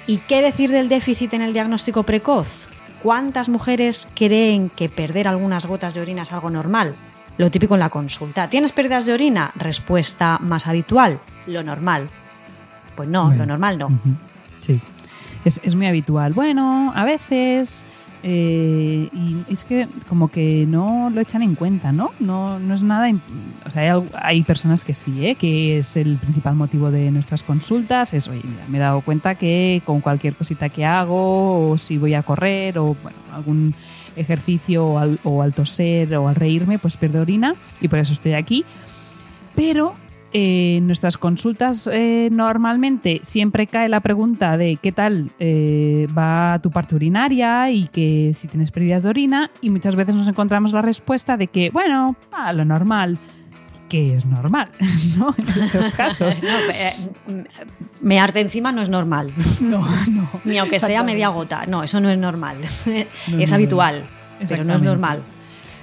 ¿Y 0.05 0.17
qué 0.17 0.43
decir 0.43 0.69
del 0.69 0.87
déficit 0.87 1.33
en 1.33 1.41
el 1.41 1.53
diagnóstico 1.53 2.03
precoz? 2.03 2.69
¿Cuántas 3.01 3.49
mujeres 3.49 4.07
creen 4.13 4.69
que 4.69 4.87
perder 4.87 5.27
algunas 5.27 5.65
gotas 5.65 5.95
de 5.95 6.01
orina 6.01 6.21
es 6.21 6.31
algo 6.31 6.51
normal? 6.51 6.93
Lo 7.39 7.49
típico 7.49 7.73
en 7.73 7.79
la 7.79 7.89
consulta. 7.89 8.51
¿Tienes 8.51 8.71
pérdidas 8.71 9.07
de 9.07 9.13
orina? 9.13 9.51
Respuesta 9.55 10.37
más 10.39 10.67
habitual, 10.67 11.19
lo 11.47 11.63
normal. 11.63 12.07
Pues 13.01 13.09
no, 13.09 13.33
lo 13.33 13.47
normal 13.47 13.79
no. 13.79 13.89
Sí, 14.61 14.79
es, 15.43 15.73
muy 15.73 15.87
habitual. 15.87 16.33
Bueno, 16.33 16.91
a 16.93 17.03
veces... 17.03 17.81
Eh, 18.21 19.09
y 19.11 19.51
es 19.51 19.63
que 19.63 19.87
como 20.07 20.27
que 20.27 20.67
no 20.67 21.09
lo 21.09 21.19
echan 21.19 21.41
en 21.41 21.55
cuenta, 21.55 21.91
¿no? 21.91 22.11
No, 22.19 22.59
no 22.59 22.75
es 22.75 22.83
nada... 22.83 23.11
O 23.65 23.71
sea, 23.71 23.99
hay, 24.13 24.43
personas 24.43 24.83
que 24.83 24.93
sí, 24.93 25.25
¿eh? 25.25 25.33
Que 25.33 25.79
es 25.79 25.97
el 25.97 26.17
principal 26.17 26.53
motivo 26.53 26.91
de 26.91 27.09
nuestras 27.09 27.41
consultas. 27.41 28.13
Es, 28.13 28.27
oye, 28.27 28.43
mira, 28.43 28.65
me 28.67 28.77
he 28.77 28.81
dado 28.81 29.01
cuenta 29.01 29.33
que 29.33 29.81
con 29.83 29.99
cualquier 29.99 30.35
cosita 30.35 30.69
que 30.69 30.85
hago, 30.85 31.71
o 31.71 31.79
si 31.79 31.97
voy 31.97 32.13
a 32.13 32.21
correr, 32.21 32.77
o 32.77 32.95
bueno, 33.01 33.17
algún 33.33 33.73
ejercicio, 34.15 34.85
o 34.85 34.99
al, 34.99 35.19
o 35.23 35.41
al 35.41 35.53
toser, 35.53 36.15
o 36.17 36.27
al 36.27 36.35
reírme, 36.35 36.77
pues 36.77 36.97
pierdo 36.97 37.21
orina, 37.21 37.55
y 37.81 37.87
por 37.87 37.97
eso 37.97 38.13
estoy 38.13 38.33
aquí. 38.33 38.63
Pero 39.55 39.95
eh, 40.33 40.77
en 40.77 40.87
nuestras 40.87 41.17
consultas 41.17 41.89
eh, 41.91 42.29
normalmente 42.31 43.19
siempre 43.23 43.67
cae 43.67 43.89
la 43.89 43.99
pregunta 43.99 44.57
de 44.57 44.77
qué 44.81 44.91
tal 44.91 45.29
eh, 45.39 46.07
va 46.17 46.59
tu 46.59 46.71
parte 46.71 46.95
urinaria 46.95 47.69
y 47.69 47.87
que 47.87 48.33
si 48.35 48.47
tienes 48.47 48.71
pérdidas 48.71 49.03
de 49.03 49.09
orina 49.09 49.51
y 49.61 49.69
muchas 49.69 49.95
veces 49.95 50.15
nos 50.15 50.27
encontramos 50.27 50.71
la 50.71 50.81
respuesta 50.81 51.37
de 51.37 51.47
que, 51.47 51.69
bueno, 51.69 52.15
a 52.31 52.53
lo 52.53 52.65
normal 52.65 53.19
que 53.91 54.15
es 54.15 54.25
normal, 54.25 54.69
¿no? 55.17 55.35
En 55.37 55.63
estos 55.63 55.91
casos. 55.97 56.41
No, 56.41 56.49
eh, 56.73 56.93
mearte 57.99 58.39
encima 58.39 58.71
no 58.71 58.81
es 58.81 58.89
normal. 58.89 59.33
No, 59.61 59.85
no. 60.09 60.29
Ni 60.45 60.57
aunque 60.57 60.79
sea 60.79 61.03
media 61.03 61.27
gota. 61.27 61.65
No, 61.65 61.83
eso 61.83 61.99
no 61.99 62.09
es 62.09 62.17
normal. 62.17 62.57
No, 62.85 63.39
es 63.39 63.49
no, 63.51 63.55
habitual, 63.55 64.05
pero 64.47 64.63
no 64.63 64.75
es 64.75 64.81
normal. 64.81 65.21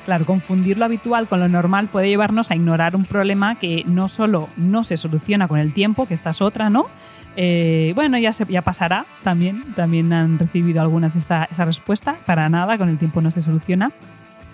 Claro, 0.09 0.25
confundir 0.25 0.79
lo 0.79 0.87
habitual 0.87 1.29
con 1.29 1.39
lo 1.39 1.51
normal 1.51 1.89
puede 1.89 2.09
llevarnos 2.09 2.51
a 2.51 2.57
ignorar 2.57 2.97
un 2.97 3.05
problema 3.05 3.57
que 3.57 3.85
no 3.87 4.09
solo 4.09 4.49
no 4.57 4.83
se 4.83 4.97
soluciona 4.97 5.49
con 5.49 5.59
el 5.59 5.75
tiempo, 5.75 6.07
que 6.07 6.15
esta 6.15 6.31
es 6.31 6.41
otra, 6.41 6.71
¿no? 6.71 6.87
Eh, 7.37 7.93
bueno, 7.95 8.17
ya, 8.17 8.33
se, 8.33 8.47
ya 8.47 8.63
pasará 8.63 9.05
también. 9.23 9.75
También 9.75 10.11
han 10.15 10.39
recibido 10.39 10.81
algunas 10.81 11.15
esa, 11.15 11.45
esa 11.53 11.67
respuesta. 11.67 12.17
Para 12.25 12.49
nada, 12.49 12.79
con 12.79 12.89
el 12.89 12.97
tiempo 12.97 13.21
no 13.21 13.31
se 13.31 13.43
soluciona. 13.43 13.93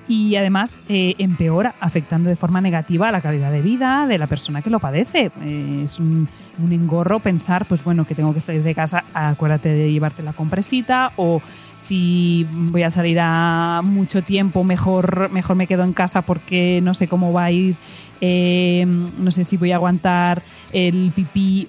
Y 0.07 0.37
además 0.37 0.81
eh, 0.89 1.15
empeora, 1.19 1.75
afectando 1.81 2.29
de 2.29 2.37
forma 2.37 2.61
negativa 2.61 3.09
a 3.09 3.13
la 3.13 3.23
calidad 3.23 3.51
de 3.51 3.63
vida 3.63 4.07
de 4.07 4.19
la 4.19 4.27
persona 4.27 4.61
que 4.61 4.71
lo 4.71 4.79
padece. 4.79 5.31
Eh, 5.43 5.83
es 5.85 5.99
un, 5.99 6.29
engorro 6.71 7.21
pensar, 7.21 7.67
pues 7.67 7.83
bueno, 7.83 8.07
que 8.07 8.15
tengo 8.15 8.35
que 8.35 8.41
salir 8.41 8.63
de 8.63 8.75
casa, 8.75 9.05
acuérdate 9.15 9.71
de 9.71 9.91
llevarte 9.91 10.23
la 10.23 10.35
compresita 10.35 11.13
o 11.17 11.43
si 11.79 12.47
voy 12.51 12.83
a 12.83 12.91
salir 12.91 13.19
a 13.21 13.81
mucho 13.83 14.23
tiempo, 14.23 14.63
mejor, 14.63 15.31
mejor 15.31 15.57
me 15.57 15.67
quedo 15.67 15.83
en 15.83 15.93
casa 15.93 16.23
porque 16.23 16.81
no 16.83 16.95
sé 16.95 17.09
cómo 17.09 17.33
va 17.33 17.45
a 17.45 17.51
ir, 17.51 17.75
eh, 18.21 18.87
no 18.87 19.31
sé 19.31 19.45
si 19.45 19.57
voy 19.57 19.73
a 19.73 19.77
aguantar 19.77 20.43
el 20.73 21.13
pipí. 21.15 21.69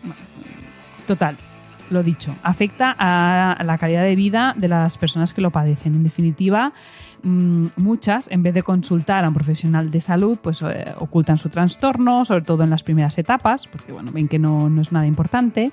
Total, 1.08 1.36
lo 1.90 2.04
dicho, 2.04 2.36
afecta 2.44 2.96
a 2.98 3.64
la 3.64 3.78
calidad 3.78 4.04
de 4.04 4.16
vida 4.16 4.54
de 4.58 4.68
las 4.68 4.98
personas 4.98 5.34
que 5.34 5.42
lo 5.42 5.52
padecen. 5.52 5.96
En 5.96 6.04
definitiva, 6.04 6.74
mm, 7.24 7.68
muchas, 7.78 8.30
en 8.32 8.44
vez 8.44 8.54
de 8.54 8.64
consultar 8.64 9.24
a 9.26 9.28
un 9.28 9.34
profesional 9.34 9.92
de 9.92 10.02
salud, 10.02 10.38
pues 10.42 10.62
eh, 10.62 10.94
ocultan 10.98 11.38
su 11.38 11.50
trastorno, 11.50 12.26
sobre 12.26 12.44
todo 12.44 12.64
en 12.64 12.70
las 12.70 12.84
primeras 12.84 13.18
etapas, 13.18 13.68
porque 13.68 13.92
bueno, 13.92 14.12
ven 14.12 14.28
que 14.28 14.40
no, 14.40 14.70
no 14.70 14.82
es 14.82 14.92
nada 14.92 15.06
importante 15.08 15.72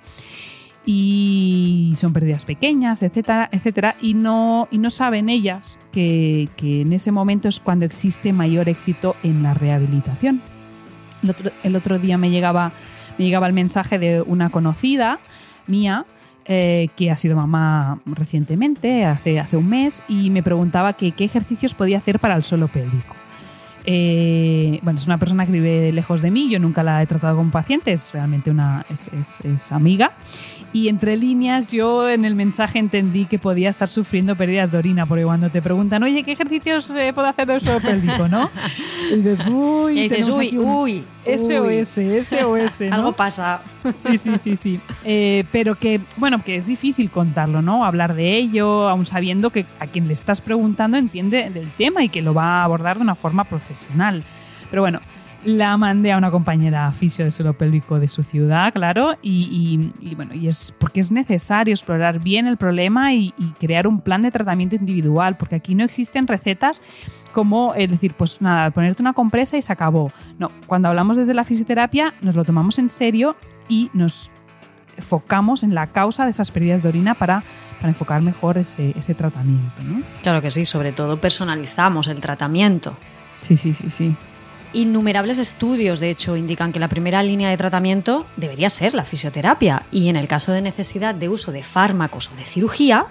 y 0.84 1.94
son 1.96 2.12
pérdidas 2.12 2.44
pequeñas, 2.44 3.02
etcétera, 3.02 3.48
etcétera, 3.52 3.94
y 4.00 4.14
no, 4.14 4.68
y 4.70 4.78
no 4.78 4.90
saben 4.90 5.28
ellas 5.28 5.78
que, 5.92 6.48
que 6.56 6.80
en 6.80 6.92
ese 6.92 7.12
momento 7.12 7.48
es 7.48 7.60
cuando 7.60 7.84
existe 7.84 8.32
mayor 8.32 8.68
éxito 8.68 9.14
en 9.22 9.42
la 9.42 9.54
rehabilitación. 9.54 10.42
El 11.22 11.30
otro, 11.30 11.50
el 11.62 11.76
otro 11.76 11.98
día 11.98 12.18
me 12.18 12.30
llegaba, 12.30 12.72
me 13.16 13.24
llegaba 13.24 13.46
el 13.46 13.52
mensaje 13.52 13.98
de 13.98 14.22
una 14.22 14.50
conocida 14.50 15.20
mía 15.66 16.04
eh, 16.44 16.88
que 16.96 17.10
ha 17.10 17.16
sido 17.16 17.36
mamá 17.36 18.00
recientemente, 18.04 19.04
hace, 19.04 19.38
hace 19.38 19.56
un 19.56 19.68
mes, 19.68 20.02
y 20.08 20.30
me 20.30 20.42
preguntaba 20.42 20.94
qué 20.94 21.12
ejercicios 21.18 21.74
podía 21.74 21.98
hacer 21.98 22.18
para 22.18 22.34
el 22.34 22.42
suelo 22.42 22.68
pélvico. 22.68 23.14
Eh, 23.84 24.78
bueno, 24.82 24.98
es 24.98 25.06
una 25.06 25.18
persona 25.18 25.44
que 25.46 25.52
vive 25.52 25.92
lejos 25.92 26.22
de 26.22 26.30
mí, 26.30 26.48
yo 26.50 26.58
nunca 26.58 26.82
la 26.82 27.02
he 27.02 27.06
tratado 27.06 27.36
como 27.36 27.50
paciente, 27.50 27.92
es 27.92 28.12
realmente 28.12 28.50
una 28.50 28.84
es, 28.88 29.00
es- 29.12 29.40
es 29.44 29.72
amiga. 29.72 30.12
Y 30.74 30.88
entre 30.88 31.18
líneas 31.18 31.66
yo 31.66 32.08
en 32.08 32.24
el 32.24 32.34
mensaje 32.34 32.78
entendí 32.78 33.26
que 33.26 33.38
podía 33.38 33.68
estar 33.68 33.88
sufriendo 33.90 34.36
pérdidas 34.36 34.72
de 34.72 34.78
orina, 34.78 35.04
porque 35.04 35.22
cuando 35.24 35.50
te 35.50 35.60
preguntan, 35.60 36.02
oye, 36.02 36.22
¿qué 36.22 36.32
ejercicios 36.32 36.88
eh, 36.92 37.12
puedo 37.12 37.28
hacer 37.28 37.46
del 37.46 37.60
suelo 37.60 37.80
pélvico? 37.80 38.26
¿no? 38.26 38.48
Y 39.10 39.16
dices, 39.16 39.46
uy, 39.52 40.00
Y 40.00 40.02
dices, 40.08 40.28
uy, 40.30 40.56
un 40.56 40.70
uy, 40.70 41.04
SOS, 41.26 42.26
SOS, 42.26 42.80
¿no? 42.88 42.94
algo 42.94 43.12
pasa. 43.12 43.60
Sí, 44.02 44.16
sí, 44.16 44.30
sí, 44.38 44.56
sí. 44.56 44.80
Eh, 45.04 45.44
pero 45.52 45.74
que, 45.74 46.00
bueno, 46.16 46.42
que 46.42 46.56
es 46.56 46.66
difícil 46.66 47.10
contarlo, 47.10 47.60
¿no? 47.60 47.84
Hablar 47.84 48.14
de 48.14 48.36
ello, 48.38 48.88
aún 48.88 49.04
sabiendo 49.06 49.50
que 49.50 49.66
a 49.78 49.86
quien 49.88 50.06
le 50.08 50.14
estás 50.14 50.40
preguntando 50.40 50.96
entiende 50.96 51.50
del 51.50 51.68
tema 51.72 52.02
y 52.02 52.08
que 52.08 52.22
lo 52.22 52.32
va 52.32 52.60
a 52.60 52.64
abordar 52.64 52.96
de 52.96 53.02
una 53.02 53.14
forma 53.14 53.44
profesional. 53.44 53.71
Pero 54.70 54.82
bueno, 54.82 55.00
la 55.44 55.76
mandé 55.76 56.12
a 56.12 56.18
una 56.18 56.30
compañera 56.30 56.90
fisio 56.92 57.24
de 57.24 57.32
suelo 57.32 57.52
pélvico 57.54 57.98
de 57.98 58.06
su 58.06 58.22
ciudad, 58.22 58.72
claro, 58.72 59.16
y, 59.22 59.90
y- 60.00 60.10
y 60.10 60.14
bueno, 60.14 60.34
y 60.34 60.46
es 60.46 60.72
porque 60.78 61.00
es 61.00 61.10
necesario 61.10 61.74
explorar 61.74 62.20
bien 62.20 62.46
el 62.46 62.56
problema 62.56 63.12
y, 63.12 63.34
y 63.36 63.46
crear 63.58 63.88
un 63.88 64.00
plan 64.00 64.22
de 64.22 64.30
tratamiento 64.30 64.76
individual, 64.76 65.36
porque 65.36 65.56
aquí 65.56 65.74
no 65.74 65.84
existen 65.84 66.28
recetas 66.28 66.80
como 67.32 67.74
eh, 67.74 67.88
decir, 67.88 68.14
pues 68.14 68.40
nada, 68.40 68.70
ponerte 68.70 69.02
una 69.02 69.14
compresa 69.14 69.56
y 69.56 69.62
se 69.62 69.72
acabó. 69.72 70.12
No, 70.38 70.52
cuando 70.66 70.88
hablamos 70.88 71.16
desde 71.16 71.34
la 71.34 71.42
fisioterapia 71.44 72.14
nos 72.22 72.36
lo 72.36 72.44
tomamos 72.44 72.78
en 72.78 72.88
serio 72.88 73.34
y 73.68 73.90
nos 73.94 74.30
enfocamos 74.96 75.64
en 75.64 75.74
la 75.74 75.88
causa 75.88 76.24
de 76.24 76.30
esas 76.30 76.50
pérdidas 76.50 76.82
de 76.82 76.88
orina 76.90 77.14
para, 77.14 77.42
para 77.78 77.88
enfocar 77.88 78.22
mejor 78.22 78.58
ese, 78.58 78.94
ese 78.98 79.14
tratamiento, 79.14 79.82
¿no? 79.82 80.02
Claro 80.22 80.40
que 80.42 80.50
sí, 80.50 80.64
sobre 80.66 80.92
todo 80.92 81.20
personalizamos 81.20 82.06
el 82.08 82.20
tratamiento. 82.20 82.94
Sí, 83.42 83.56
sí, 83.56 83.74
sí, 83.74 83.90
sí. 83.90 84.16
Innumerables 84.72 85.38
estudios, 85.38 86.00
de 86.00 86.08
hecho, 86.08 86.36
indican 86.36 86.72
que 86.72 86.80
la 86.80 86.88
primera 86.88 87.22
línea 87.22 87.50
de 87.50 87.58
tratamiento 87.58 88.24
debería 88.36 88.70
ser 88.70 88.94
la 88.94 89.04
fisioterapia 89.04 89.82
y 89.92 90.08
en 90.08 90.16
el 90.16 90.28
caso 90.28 90.52
de 90.52 90.62
necesidad 90.62 91.14
de 91.14 91.28
uso 91.28 91.52
de 91.52 91.62
fármacos 91.62 92.30
o 92.32 92.36
de 92.36 92.46
cirugía, 92.46 93.04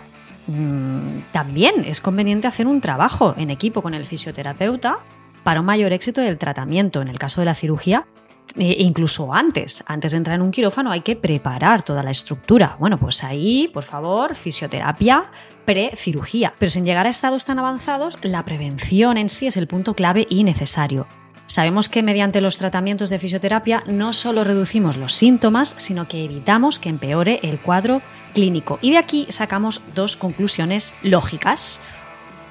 mm, 0.47 1.31
también 1.31 1.85
es 1.85 2.01
conveniente 2.01 2.47
hacer 2.47 2.65
un 2.65 2.81
trabajo 2.81 3.35
en 3.37 3.51
equipo 3.51 3.83
con 3.83 3.93
el 3.93 4.07
fisioterapeuta 4.07 4.97
para 5.43 5.59
un 5.59 5.67
mayor 5.67 5.93
éxito 5.93 6.21
del 6.21 6.39
tratamiento. 6.39 7.01
En 7.01 7.09
el 7.09 7.19
caso 7.19 7.41
de 7.41 7.45
la 7.45 7.53
cirugía, 7.55 8.05
e 8.55 8.83
incluso 8.83 9.33
antes, 9.33 9.83
antes 9.87 10.11
de 10.11 10.17
entrar 10.17 10.35
en 10.35 10.41
un 10.41 10.51
quirófano 10.51 10.91
hay 10.91 11.01
que 11.01 11.15
preparar 11.15 11.83
toda 11.83 12.03
la 12.03 12.11
estructura. 12.11 12.75
Bueno, 12.79 12.97
pues 12.97 13.23
ahí, 13.23 13.69
por 13.73 13.83
favor, 13.83 14.35
fisioterapia 14.35 15.31
pre-cirugía. 15.65 16.53
Pero 16.59 16.69
sin 16.69 16.85
llegar 16.85 17.05
a 17.05 17.09
estados 17.09 17.45
tan 17.45 17.59
avanzados, 17.59 18.17
la 18.21 18.43
prevención 18.43 19.17
en 19.17 19.29
sí 19.29 19.47
es 19.47 19.57
el 19.57 19.67
punto 19.67 19.93
clave 19.93 20.27
y 20.29 20.43
necesario. 20.43 21.07
Sabemos 21.47 21.89
que 21.89 22.01
mediante 22.01 22.39
los 22.39 22.57
tratamientos 22.57 23.09
de 23.09 23.19
fisioterapia 23.19 23.83
no 23.85 24.13
solo 24.13 24.45
reducimos 24.45 24.95
los 24.95 25.13
síntomas, 25.13 25.75
sino 25.77 26.07
que 26.07 26.23
evitamos 26.23 26.79
que 26.79 26.87
empeore 26.87 27.41
el 27.43 27.59
cuadro 27.59 28.01
clínico. 28.33 28.79
Y 28.81 28.91
de 28.91 28.97
aquí 28.97 29.27
sacamos 29.29 29.81
dos 29.93 30.15
conclusiones 30.15 30.93
lógicas. 31.03 31.81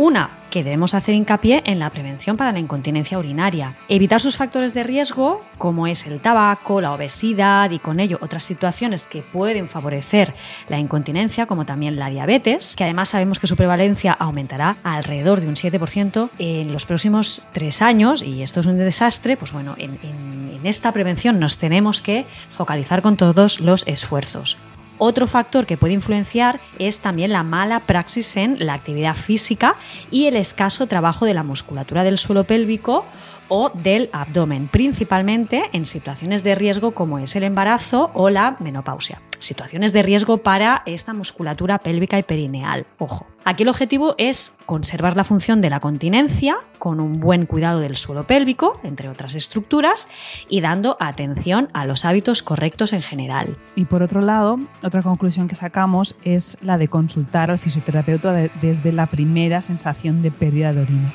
Una, 0.03 0.31
que 0.51 0.65
debemos 0.65 0.95
hacer 0.95 1.15
hincapié 1.15 1.63
en 1.67 1.79
la 1.79 1.91
prevención 1.91 2.39
para 2.39 2.53
la 2.53 2.59
incontinencia 2.59 3.19
urinaria. 3.19 3.77
Evitar 3.91 4.19
sus 4.19 4.39
factores 4.39 4.73
de 4.73 4.83
riesgo, 4.83 5.45
como 5.59 5.87
es 5.87 6.07
el 6.07 6.21
tabaco, 6.21 6.81
la 6.81 6.95
obesidad 6.95 7.71
y 7.71 7.79
con 7.81 8.01
ello 8.01 8.17
otras 8.23 8.45
situaciones 8.45 9.05
que 9.05 9.21
pueden 9.21 9.69
favorecer 9.69 10.33
la 10.71 10.79
incontinencia, 10.79 11.45
como 11.45 11.67
también 11.67 11.97
la 11.99 12.09
diabetes, 12.09 12.77
que 12.77 12.85
además 12.85 13.11
sabemos 13.11 13.39
que 13.41 13.47
su 13.47 13.57
prevalencia 13.57 14.13
aumentará 14.15 14.79
alrededor 14.85 15.43
de 15.43 15.49
un 15.49 15.55
7% 15.55 16.31
en 16.39 16.73
los 16.73 16.87
próximos 16.87 17.47
tres 17.53 17.83
años, 17.83 18.23
y 18.23 18.41
esto 18.41 18.61
es 18.61 18.67
un 18.67 18.79
desastre, 18.79 19.37
pues 19.37 19.53
bueno, 19.53 19.75
en, 19.77 19.99
en- 20.03 20.41
en 20.61 20.67
esta 20.67 20.93
prevención 20.93 21.39
nos 21.39 21.59
tenemos 21.59 22.01
que 22.01 22.25
focalizar 22.49 23.03
con 23.03 23.19
todos 23.19 23.61
los 23.61 23.87
esfuerzos. 23.87 24.57
Otro 25.03 25.27
factor 25.27 25.65
que 25.65 25.79
puede 25.79 25.95
influenciar 25.95 26.61
es 26.79 27.01
también 27.01 27.33
la 27.33 27.43
mala 27.43 27.81
praxis 27.81 28.37
en 28.37 28.59
la 28.67 28.75
actividad 28.75 29.17
física 29.17 29.77
y 30.11 30.27
el 30.27 30.37
escaso 30.37 30.89
trabajo 30.89 31.25
de 31.25 31.33
la 31.33 31.43
musculatura 31.43 32.05
del 32.05 32.19
suelo 32.19 32.45
pélvico 32.45 33.07
o 33.51 33.71
del 33.75 34.09
abdomen, 34.13 34.69
principalmente 34.69 35.65
en 35.73 35.85
situaciones 35.85 36.43
de 36.43 36.55
riesgo 36.55 36.93
como 36.93 37.19
es 37.19 37.37
el 37.37 37.43
embarazo 37.43 38.11
o 38.15 38.31
la 38.31 38.57
menopausia. 38.61 39.21
Situaciones 39.39 39.93
de 39.93 40.03
riesgo 40.03 40.39
para 40.39 40.83
esta 40.85 41.15
musculatura 41.15 41.79
pélvica 41.79 42.19
y 42.19 42.23
perineal. 42.23 42.87
Ojo. 42.99 43.27
Aquí 43.45 43.63
el 43.63 43.71
objetivo 43.71 44.15
es 44.19 44.59
conservar 44.67 45.17
la 45.17 45.25
función 45.25 45.63
de 45.63 45.71
la 45.71 45.81
continencia 45.81 46.59
con 46.79 47.01
un 47.01 47.15
buen 47.21 47.47
cuidado 47.47 47.81
del 47.81 47.97
suelo 47.97 48.27
pélvico, 48.27 48.79
entre 48.85 49.09
otras 49.09 49.35
estructuras, 49.35 50.09
y 50.51 50.61
dando 50.61 50.99
atención 51.01 51.71
a 51.73 51.87
los 51.87 52.05
hábitos 52.05 52.43
correctos 52.43 52.93
en 52.93 53.01
general. 53.01 53.57
Y 53.77 53.87
por 53.87 54.03
otro 54.03 54.21
lado, 54.21 54.61
otra 54.83 55.01
conclusión 55.03 55.49
que 55.49 55.55
sacamos 55.55 56.17
es 56.23 56.59
la 56.61 56.77
de 56.77 56.89
consultar 56.89 57.51
al 57.51 57.59
fisioterapeuta 57.59 58.33
de- 58.33 58.51
desde 58.61 58.93
la 58.93 59.07
primera 59.07 59.63
sensación 59.63 60.21
de 60.21 60.31
pérdida 60.31 60.75
de 60.75 60.83
orina. 60.83 61.15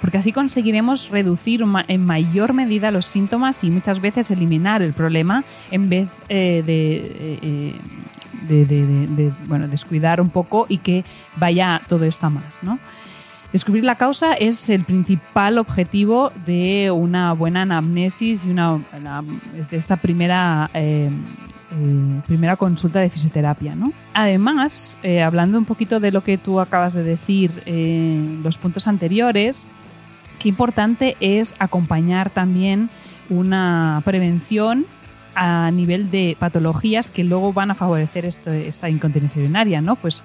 Porque 0.00 0.18
así 0.18 0.32
conseguiremos 0.32 1.08
reducir 1.08 1.64
en 1.88 2.04
mayor 2.04 2.52
medida 2.52 2.90
los 2.90 3.06
síntomas 3.06 3.64
y 3.64 3.70
muchas 3.70 4.00
veces 4.00 4.30
eliminar 4.30 4.82
el 4.82 4.92
problema 4.92 5.44
en 5.70 5.88
vez 5.88 6.08
eh, 6.28 6.62
de, 6.66 6.94
eh, 6.96 7.74
eh, 8.48 8.64
de- 9.16 9.32
bueno, 9.46 9.66
descuidar 9.66 10.20
un 10.20 10.28
poco 10.28 10.66
y 10.68 10.78
que 10.78 11.04
vaya 11.36 11.80
todo 11.88 12.04
esto 12.04 12.26
a 12.26 12.30
más. 12.30 12.58
¿no? 12.60 12.78
Descubrir 13.50 13.84
la 13.84 13.94
causa 13.94 14.34
es 14.34 14.68
el 14.68 14.84
principal 14.84 15.56
objetivo 15.56 16.32
de 16.44 16.90
una 16.90 17.32
buena 17.32 17.62
anamnesis 17.62 18.44
y 18.44 18.50
una, 18.50 18.80
de 19.70 19.76
esta 19.76 19.96
primera, 19.96 20.68
primera 22.26 22.56
consulta 22.56 23.00
de 23.00 23.08
fisioterapia. 23.10 23.74
¿no? 23.74 23.92
Además, 24.12 24.98
hablando 25.24 25.56
un 25.56 25.64
poquito 25.64 25.98
de 26.00 26.12
lo 26.12 26.22
que 26.22 26.36
tú 26.36 26.60
acabas 26.60 26.92
de 26.94 27.04
decir 27.04 27.50
en 27.64 28.40
los 28.42 28.58
puntos 28.58 28.86
anteriores, 28.86 29.64
qué 30.44 30.50
importante 30.50 31.16
es 31.20 31.54
acompañar 31.58 32.28
también 32.28 32.90
una 33.30 34.02
prevención 34.04 34.84
a 35.34 35.70
nivel 35.70 36.10
de 36.10 36.36
patologías 36.38 37.08
que 37.08 37.24
luego 37.24 37.54
van 37.54 37.70
a 37.70 37.74
favorecer 37.74 38.26
esta 38.26 38.90
incontinencia 38.90 39.40
urinaria, 39.40 39.80
¿no? 39.80 39.96
Pues 39.96 40.22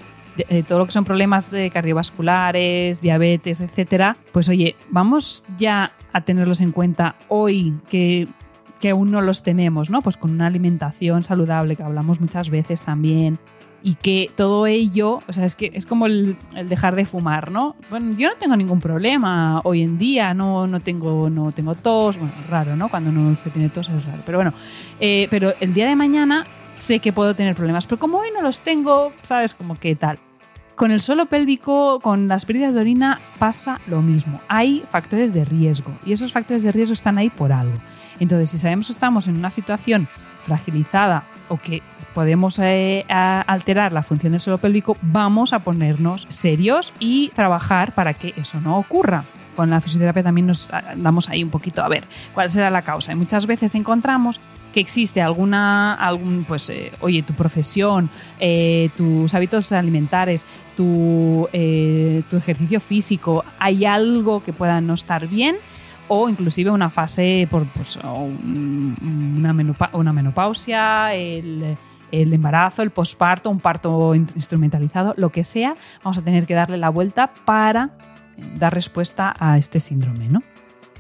todo 0.68 0.80
lo 0.80 0.86
que 0.86 0.92
son 0.92 1.06
problemas 1.06 1.52
de 1.52 1.70
cardiovasculares, 1.70 3.00
diabetes, 3.00 3.62
etcétera, 3.62 4.18
pues 4.34 4.50
oye, 4.50 4.76
vamos 4.90 5.46
ya 5.58 5.94
a 6.12 6.20
tenerlos 6.20 6.60
en 6.60 6.74
cuenta 6.74 7.16
hoy 7.30 7.74
que 7.90 8.28
aún 8.92 9.12
no 9.12 9.22
los 9.22 9.42
tenemos, 9.42 9.90
¿no? 9.90 10.02
Pues 10.02 10.18
con 10.18 10.32
una 10.32 10.48
alimentación 10.48 11.24
saludable 11.24 11.78
que 11.78 11.84
hablamos 11.84 12.20
muchas 12.20 12.50
veces 12.50 12.82
también, 12.82 13.40
y 13.82 13.96
que 13.96 14.30
todo 14.36 14.68
ello, 14.68 15.20
o 15.28 15.34
sea, 15.34 15.46
es 15.46 15.56
que 15.56 15.72
es 15.74 15.86
como 15.86 16.06
el, 16.06 16.38
dejar 16.66 16.96
de 16.96 17.06
fumar, 17.06 17.52
¿no? 17.52 17.76
Bueno, 17.90 18.16
yo 18.18 18.30
no 18.30 18.36
tengo 18.36 18.56
ningún 18.56 18.80
problema 18.80 19.62
hoy 19.64 19.82
en 19.82 19.98
día, 19.98 20.34
no, 20.34 20.68
no, 20.68 20.80
tengo, 20.80 21.30
no 21.30 21.52
tengo 21.52 21.76
tos, 21.76 22.18
bueno, 22.18 22.34
raro, 22.50 22.76
¿no? 22.76 22.90
Cuando 22.90 23.12
no 23.12 23.36
se 23.38 23.50
tiene 23.50 23.70
tos 23.70 23.90
es 23.90 24.06
raro, 24.06 24.22
pero 24.26 24.38
bueno, 24.38 24.54
eh, 25.00 25.28
pero 25.30 25.54
el 25.60 25.74
día 25.74 25.88
de 25.88 25.96
mañana 25.96 26.46
sé 26.74 27.00
que 27.00 27.14
puedo 27.14 27.36
tener 27.36 27.56
problemas, 27.56 27.86
pero 27.86 28.00
como 28.00 28.20
hoy 28.20 28.30
no 28.34 28.42
los 28.42 28.62
tengo, 28.62 29.14
¿sabes? 29.24 29.54
Como 29.54 29.76
que 29.76 29.96
tal. 29.96 30.20
Con 30.76 30.92
el 30.92 31.02
suelo 31.02 31.26
pélvico, 31.26 32.00
con 32.00 32.30
las 32.30 32.46
pérdidas 32.46 32.74
de 32.74 32.80
orina, 32.80 33.20
pasa 33.38 33.82
lo 33.88 34.02
mismo. 34.02 34.40
Hay 34.48 34.86
factores 34.90 35.34
de 35.34 35.44
riesgo 35.44 35.92
y 36.06 36.14
esos 36.14 36.32
factores 36.32 36.64
de 36.64 36.72
riesgo 36.72 36.94
están 36.94 37.18
ahí 37.18 37.30
por 37.30 37.52
algo. 37.52 37.78
Entonces, 38.18 38.50
si 38.50 38.58
sabemos 38.58 38.88
que 38.88 38.94
estamos 38.94 39.28
en 39.28 39.38
una 39.38 39.50
situación 39.50 40.08
fragilizada 40.46 41.26
o 41.50 41.58
que 41.58 41.82
podemos 42.14 42.60
eh, 42.60 43.06
alterar 43.10 43.92
la 43.94 44.04
función 44.04 44.32
del 44.32 44.42
suelo 44.42 44.58
pélvico, 44.58 44.98
vamos 45.02 45.54
a 45.54 45.60
ponernos 45.60 46.26
serios 46.30 46.94
y 47.00 47.30
trabajar 47.30 47.94
para 47.94 48.14
que 48.14 48.34
eso 48.38 48.60
no 48.62 48.78
ocurra 48.78 49.24
con 49.60 49.70
la 49.70 49.82
fisioterapia 49.82 50.24
también 50.24 50.48
nos 50.48 50.70
ah, 50.72 50.94
damos 50.96 51.28
ahí 51.28 51.44
un 51.44 51.50
poquito 51.50 51.84
a 51.84 51.90
ver 51.90 52.06
cuál 52.34 52.50
será 52.50 52.70
la 52.70 52.82
causa. 52.82 53.12
Y 53.12 53.16
muchas 53.16 53.46
veces 53.46 53.76
encontramos 53.76 54.40
que 54.74 54.80
existe 54.80 55.22
alguna, 55.22 55.96
algún, 55.96 56.46
pues, 56.48 56.70
eh, 56.70 56.94
oye, 57.02 57.24
tu 57.24 57.34
profesión, 57.34 58.10
eh, 58.40 58.90
tus 58.96 59.34
hábitos 59.34 59.74
alimentares, 59.74 60.46
tu, 60.78 61.50
ejercicio 61.52 62.80
físico, 62.80 63.44
hay 63.60 63.84
algo 63.84 64.42
que 64.42 64.54
pueda 64.54 64.80
no 64.80 64.94
estar 64.94 65.28
bien 65.28 65.58
o 66.08 66.30
inclusive 66.30 66.72
una 66.72 66.90
fase 66.90 67.46
por 67.52 67.66
pues, 67.66 67.98
una, 67.98 69.54
menopausia, 70.14 71.14
el, 71.14 71.76
embarazo, 72.12 72.82
el 72.82 72.92
posparto, 72.92 73.50
un 73.50 73.60
parto 73.60 74.16
instrumentalizado, 74.16 75.14
lo 75.18 75.30
que 75.30 75.44
sea, 75.44 75.76
vamos 76.04 76.18
a 76.18 76.22
tener 76.22 76.46
que 76.46 76.54
darle 76.54 76.78
la 76.78 76.90
vuelta 76.90 77.32
para 77.46 77.92
dar 78.58 78.74
respuesta 78.74 79.34
a 79.40 79.58
este 79.58 79.80
síndrome, 79.80 80.28
¿no? 80.30 80.44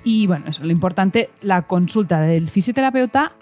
Y 0.03 0.27
bueno, 0.27 0.45
eso, 0.47 0.63
lo 0.63 0.71
importante, 0.71 1.29
la 1.41 1.63
consulta 1.63 2.21
del 2.21 2.49
fisioterapeuta, 2.49 3.33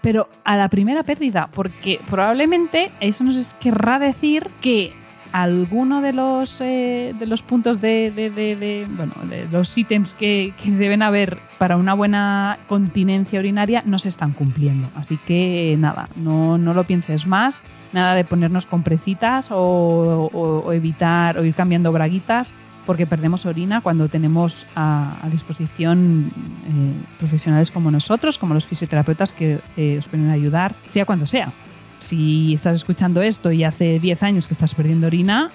pero 0.00 0.28
a 0.44 0.56
la 0.56 0.68
primera 0.68 1.02
pérdida, 1.02 1.48
porque 1.52 2.00
probablemente 2.08 2.90
eso 3.00 3.24
nos 3.24 3.54
querrá 3.54 3.98
decir 3.98 4.48
que 4.60 4.92
alguno 5.32 6.00
de 6.02 6.12
los, 6.12 6.60
eh, 6.60 7.14
de 7.18 7.26
los 7.26 7.42
puntos 7.42 7.80
de, 7.80 8.86
bueno, 8.96 9.12
de 9.28 9.46
los 9.50 9.76
ítems 9.76 10.14
que, 10.14 10.52
deben 10.64 11.02
haber 11.02 11.38
para 11.58 11.76
una 11.76 11.94
buena 11.94 12.58
continencia 12.68 13.38
urinaria 13.38 13.82
no 13.84 13.98
se 13.98 14.08
están 14.08 14.32
cumpliendo. 14.32 14.88
Así 14.94 15.18
que 15.18 15.76
nada, 15.78 16.08
no, 16.16 16.58
lo 16.58 16.84
pienses 16.84 17.26
más, 17.26 17.62
nada 17.92 18.14
de 18.14 18.24
ponernos 18.24 18.66
compresitas 18.66 19.48
o, 19.50 20.70
evitar 20.72 21.38
o 21.38 21.44
ir 21.44 21.54
cambiando 21.54 21.92
braguitas 21.92 22.52
porque 22.86 23.06
perdemos 23.06 23.46
orina 23.46 23.82
cuando 23.82 24.08
tenemos 24.08 24.66
a, 24.74 25.14
disposición 25.30 26.30
eh, 26.66 27.18
profesionales 27.18 27.70
como 27.70 27.90
nosotros, 27.90 28.38
como 28.38 28.54
los 28.54 28.64
fisioterapeutas 28.64 29.32
que 29.32 29.60
eh, 29.76 29.98
os 29.98 30.06
pueden 30.06 30.30
ayudar, 30.30 30.74
sea 30.88 31.04
cuando 31.04 31.26
sea 31.26 31.52
si 32.00 32.54
estás 32.54 32.76
escuchando 32.76 33.22
esto 33.22 33.52
y 33.52 33.64
hace 33.64 34.00
10 34.00 34.22
años 34.22 34.46
que 34.46 34.54
estás 34.54 34.74
perdiendo 34.74 35.06
orina, 35.06 35.50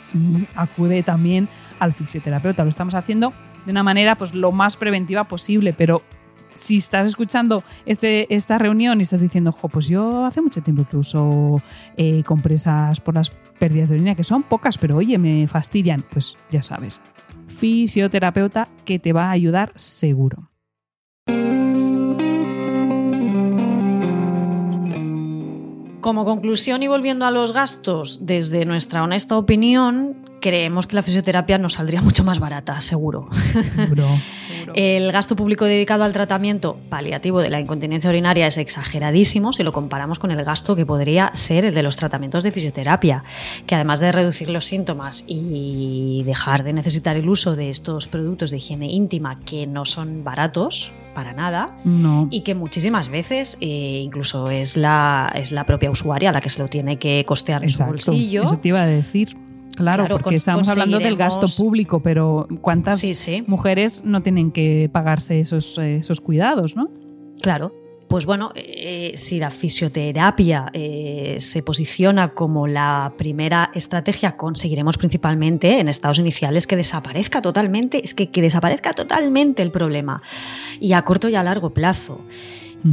acude 0.56 1.04
también 1.04 1.50
al 1.80 1.94
fisioterapeuta. 1.94 2.64
Lo 2.64 2.70
estamos 2.70 2.96
haciendo 2.96 3.34
de 3.66 3.72
una 3.72 3.84
manera 3.84 4.16
pues 4.16 4.34
lo 4.34 4.52
más 4.52 4.78
preventiva 4.78 5.26
posible, 5.26 5.74
pero 5.74 6.02
si 6.54 6.78
estás 6.78 7.08
escuchando 7.08 7.64
este, 7.86 8.34
esta 8.34 8.58
reunión 8.58 9.00
y 9.00 9.04
estás 9.04 9.22
diciendo, 9.22 9.52
jo, 9.52 9.68
pues 9.68 9.88
yo 9.88 10.26
hace 10.26 10.42
mucho 10.42 10.62
tiempo 10.62 10.86
que 10.90 10.98
uso 10.98 11.62
eh, 11.98 12.24
compresas 12.24 13.02
por 13.02 13.16
las 13.16 13.30
pérdidas 13.60 13.90
de 13.90 13.96
orina, 13.96 14.16
que 14.16 14.24
son 14.24 14.44
pocas, 14.44 14.78
pero 14.78 14.98
oye, 14.98 15.18
me 15.18 15.48
fastidian, 15.48 16.04
pues 16.10 16.38
ya 16.50 16.64
sabes, 16.64 17.02
fisioterapeuta 17.48 18.70
que 18.86 19.00
te 19.00 19.14
va 19.14 19.26
a 19.26 19.32
ayudar 19.32 19.74
seguro. 19.76 20.50
Como 26.06 26.24
conclusión 26.24 26.84
y 26.84 26.88
volviendo 26.88 27.26
a 27.26 27.32
los 27.32 27.52
gastos, 27.52 28.28
desde 28.28 28.64
nuestra 28.64 29.02
honesta 29.02 29.40
opinión, 29.40 30.25
creemos 30.42 30.88
que 30.88 30.96
la 30.96 31.02
fisioterapia 31.02 31.58
nos 31.58 31.74
saldría 31.74 32.02
mucho 32.02 32.24
más 32.24 32.40
barata, 32.40 32.82
seguro. 32.96 33.30
El 34.74 35.12
gasto 35.12 35.36
público 35.36 35.66
dedicado 35.66 36.04
al 36.04 36.14
tratamiento 36.14 36.78
paliativo 36.90 37.40
de 37.40 37.50
la 37.50 37.60
incontinencia 37.60 38.10
urinaria 38.10 38.48
es 38.48 38.58
exageradísimo 38.58 39.54
si 39.54 39.64
lo 39.64 39.72
comparamos 39.72 40.20
con 40.20 40.32
el 40.32 40.44
gasto 40.44 40.76
que 40.76 40.86
podría 40.86 41.32
ser 41.34 41.66
el 41.66 41.74
de 41.74 41.84
los 41.84 41.96
tratamientos 41.96 42.44
de 42.44 42.52
fisioterapia, 42.52 43.24
que 43.66 43.76
además 43.76 44.00
de 44.00 44.12
reducir 44.12 44.50
los 44.50 44.66
síntomas 44.66 45.24
y 45.28 46.24
dejar 46.26 46.64
de 46.64 46.74
necesitar 46.74 47.16
el 47.16 47.30
uso 47.30 47.56
de 47.56 47.70
estos 47.70 48.08
productos 48.08 48.52
de 48.52 48.58
higiene 48.58 48.92
íntima 48.92 49.40
que 49.42 49.68
no 49.68 49.86
son 49.86 50.24
baratos, 50.24 50.92
para 51.16 51.34
nada 51.34 51.76
y 52.30 52.42
que 52.42 52.54
muchísimas 52.54 53.10
veces 53.10 53.58
eh, 53.62 54.02
incluso 54.04 54.50
es 54.52 54.78
la, 54.78 55.32
es 55.34 55.52
la 55.52 55.66
propia 55.66 55.90
usuaria 55.90 56.32
la 56.32 56.42
que 56.42 56.50
se 56.50 56.62
lo 56.62 56.68
tiene 56.68 57.00
que 57.00 57.24
costear 57.26 57.64
en 57.64 57.70
su 57.70 57.84
bolsillo. 57.86 58.44
Eso 58.44 58.58
te 58.58 58.68
iba 58.68 58.84
a 58.84 58.86
decir. 58.86 59.45
Claro, 59.76 60.08
porque 60.08 60.36
estamos 60.36 60.68
hablando 60.70 61.00
del 61.00 61.18
gasto 61.18 61.48
público, 61.58 62.00
pero 62.00 62.48
¿cuántas 62.62 63.04
mujeres 63.48 64.04
no 64.04 64.22
tienen 64.22 64.52
que 64.52 64.90
pagarse 64.92 65.40
esos, 65.40 65.78
esos 65.78 66.22
cuidados, 66.22 66.76
no? 66.76 66.90
Claro, 67.42 67.74
pues 68.08 68.26
bueno, 68.26 68.52
eh, 68.56 69.14
si 69.16 69.40
la 69.40 69.50
fisioterapia 69.50 70.70
eh, 70.74 71.38
se 71.40 71.64
posiciona 71.64 72.30
como 72.34 72.68
la 72.68 73.14
primera 73.18 73.72
estrategia, 73.74 74.38
conseguiremos 74.38 74.98
principalmente 74.98 75.80
en 75.80 75.88
estados 75.88 76.20
iniciales 76.20 76.68
que 76.68 76.76
desaparezca 76.76 77.42
totalmente, 77.42 78.04
es 78.04 78.14
que, 78.14 78.30
que 78.30 78.42
desaparezca 78.42 78.94
totalmente 78.94 79.64
el 79.64 79.72
problema 79.72 80.22
y 80.80 80.94
a 80.94 81.02
corto 81.02 81.30
y 81.30 81.36
a 81.36 81.44
largo 81.44 81.72
plazo. 81.72 82.22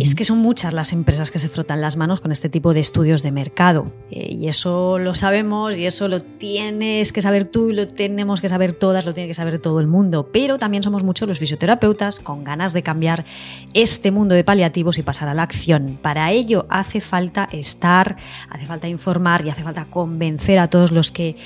Es 0.00 0.14
que 0.14 0.24
son 0.24 0.38
muchas 0.38 0.72
las 0.72 0.92
empresas 0.92 1.30
que 1.30 1.38
se 1.38 1.48
frotan 1.48 1.82
las 1.82 1.96
manos 1.96 2.20
con 2.20 2.32
este 2.32 2.48
tipo 2.48 2.72
de 2.72 2.80
estudios 2.80 3.22
de 3.22 3.30
mercado. 3.30 3.92
Eh, 4.10 4.32
y 4.32 4.48
eso 4.48 4.98
lo 4.98 5.14
sabemos 5.14 5.76
y 5.76 5.84
eso 5.84 6.08
lo 6.08 6.20
tienes 6.20 7.12
que 7.12 7.20
saber 7.20 7.44
tú 7.44 7.70
y 7.70 7.74
lo 7.74 7.86
tenemos 7.86 8.40
que 8.40 8.48
saber 8.48 8.72
todas, 8.72 9.04
lo 9.04 9.12
tiene 9.12 9.28
que 9.28 9.34
saber 9.34 9.58
todo 9.60 9.80
el 9.80 9.86
mundo. 9.86 10.30
Pero 10.32 10.58
también 10.58 10.82
somos 10.82 11.02
muchos 11.02 11.28
los 11.28 11.38
fisioterapeutas 11.38 12.20
con 12.20 12.42
ganas 12.42 12.72
de 12.72 12.82
cambiar 12.82 13.26
este 13.74 14.10
mundo 14.10 14.34
de 14.34 14.44
paliativos 14.44 14.96
y 14.96 15.02
pasar 15.02 15.28
a 15.28 15.34
la 15.34 15.42
acción. 15.42 15.98
Para 16.00 16.32
ello 16.32 16.64
hace 16.70 17.02
falta 17.02 17.48
estar, 17.52 18.16
hace 18.48 18.64
falta 18.64 18.88
informar 18.88 19.44
y 19.44 19.50
hace 19.50 19.62
falta 19.62 19.84
convencer 19.84 20.58
a 20.58 20.68
todos 20.68 20.90
los 20.90 21.10
que, 21.10 21.36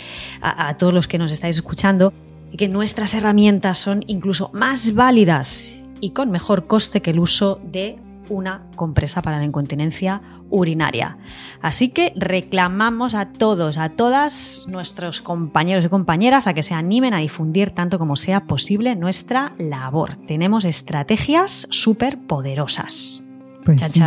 a 0.41 0.77
todos 0.77 0.95
los 0.95 1.09
que 1.09 1.19
nos 1.19 1.33
estáis 1.33 1.57
escuchando 1.57 2.13
que 2.57 2.69
nuestras 2.69 3.15
herramientas 3.15 3.79
son 3.79 4.05
incluso 4.07 4.51
más 4.53 4.95
válidas 4.95 5.81
y 6.01 6.11
con 6.11 6.31
mejor 6.31 6.67
coste 6.67 7.03
que 7.03 7.11
el 7.11 7.19
uso 7.19 7.61
de 7.65 7.99
una 8.29 8.67
compresa 8.77 9.23
para 9.23 9.39
la 9.39 9.45
incontinencia 9.45 10.23
urinaria. 10.51 11.19
Así 11.63 11.91
que 11.91 12.13
reclamamos 12.17 13.15
a 13.15 13.33
todos, 13.33 13.79
a 13.79 13.91
todas 13.91 14.67
nuestros 14.69 15.21
compañeros 15.21 15.85
y 15.85 15.89
compañeras 15.89 16.47
a 16.47 16.55
que 16.55 16.63
se 16.63 16.75
animen 16.75 17.15
a 17.15 17.19
difundir 17.19 17.71
tanto 17.71 17.99
como 17.99 18.17
sea 18.17 18.45
posible 18.45 18.97
nuestra 18.97 19.53
labor. 19.59 20.17
Tenemos 20.27 20.65
estrategias 20.65 21.69
súper 21.71 22.19
poderosas. 22.19 23.23
Pues 23.67 23.83
Sí. 23.83 24.01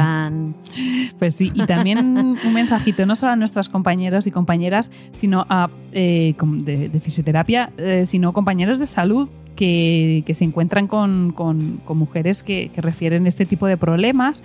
Pues 1.20 1.36
sí, 1.36 1.52
y 1.54 1.66
también 1.66 2.00
un 2.00 2.54
mensajito, 2.54 3.06
no 3.06 3.16
solo 3.18 3.34
a 3.34 3.36
nuestros 3.36 3.68
compañeros 3.68 4.26
y 4.26 4.32
compañeras, 4.32 4.90
sino 5.12 5.46
a 5.50 5.70
eh, 5.92 6.34
de, 6.40 7.00
fisioterapia, 7.02 7.72
eh, 7.78 8.06
sino 8.06 8.32
compañeros 8.32 8.80
de 8.80 8.88
salud 8.88 9.28
que, 9.60 10.34
se 10.34 10.46
encuentran 10.46 10.88
con, 10.88 11.36
mujeres 11.90 12.44
que, 12.44 12.72
refieren 12.78 13.28
este 13.28 13.46
tipo 13.46 13.68
de 13.68 13.76
problemas. 13.76 14.42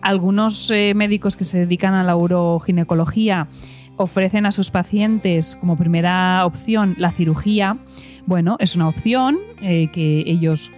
Algunos 0.00 0.70
eh, 0.72 0.92
médicos 0.94 1.36
que 1.36 1.44
se 1.44 1.60
dedican 1.60 1.94
a 1.94 2.02
la 2.02 2.16
uroginecología 2.16 3.46
ofrecen 3.96 4.44
a 4.44 4.50
sus 4.50 4.72
pacientes 4.72 5.56
como 5.56 5.76
primera 5.76 6.44
opción 6.44 6.96
la 6.98 7.12
cirugía. 7.12 7.78
Bueno, 8.26 8.56
es 8.58 8.74
una 8.74 8.88
opción 8.88 9.38
eh, 9.62 9.88
que 9.92 10.24
ellos 10.26 10.72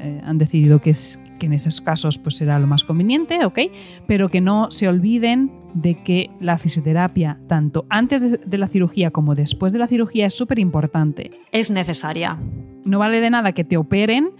eh, 0.00 0.20
han 0.24 0.38
decidido 0.38 0.80
que, 0.80 0.90
es, 0.90 1.20
que 1.38 1.46
en 1.46 1.52
esos 1.52 1.80
casos 1.80 2.18
pues 2.18 2.36
será 2.36 2.58
lo 2.58 2.66
más 2.66 2.84
conveniente, 2.84 3.44
¿ok? 3.44 3.58
Pero 4.06 4.28
que 4.28 4.40
no 4.40 4.70
se 4.70 4.88
olviden 4.88 5.50
de 5.74 6.02
que 6.02 6.30
la 6.40 6.58
fisioterapia, 6.58 7.38
tanto 7.48 7.86
antes 7.88 8.22
de, 8.22 8.58
la 8.58 8.68
cirugía 8.68 9.10
como 9.10 9.34
después 9.34 9.72
de 9.72 9.78
la 9.78 9.88
cirugía, 9.88 10.26
es 10.26 10.34
súper 10.34 10.58
importante. 10.58 11.32
Es 11.52 11.70
necesaria. 11.70 12.38
No 12.84 12.98
vale 12.98 13.20
de 13.20 13.30
nada 13.30 13.52
que 13.52 13.64
te 13.64 13.76
operen 13.76 14.30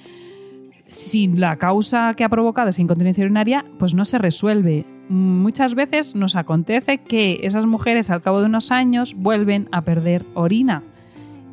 si 0.87 1.27
la 1.29 1.57
causa 1.57 2.13
que 2.15 2.25
ha 2.25 2.29
provocado 2.29 2.69
esa 2.69 2.83
incontinencia 2.83 3.25
urinaria 3.25 3.65
pues 3.79 3.95
no 3.95 4.05
se 4.05 4.19
resuelve. 4.19 4.87
Muchas 5.09 5.75
veces 5.75 6.15
nos 6.15 6.37
acontece 6.37 6.99
que 6.99 7.41
esas 7.43 7.67
mujeres 7.67 8.11
al 8.11 8.23
cabo 8.23 8.41
de 8.41 8.47
unos 8.47 8.71
años 8.71 9.15
vuelven 9.15 9.69
a 9.73 9.83
perder 9.83 10.25
orina. 10.35 10.83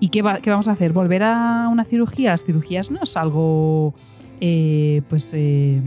¿Y 0.02 0.10
qué, 0.10 0.22
va- 0.22 0.40
qué 0.42 0.50
vamos 0.50 0.68
a 0.68 0.72
hacer? 0.74 0.92
¿Volver 0.92 1.24
a 1.24 1.70
una 1.72 1.86
cirugía? 1.86 2.32
Las 2.32 2.44
cirugías 2.44 2.92
no 2.92 3.02
es 3.04 3.16
algo 3.16 3.94
eh, 4.42 5.02
pues 5.10 5.32
eh, 5.34 5.80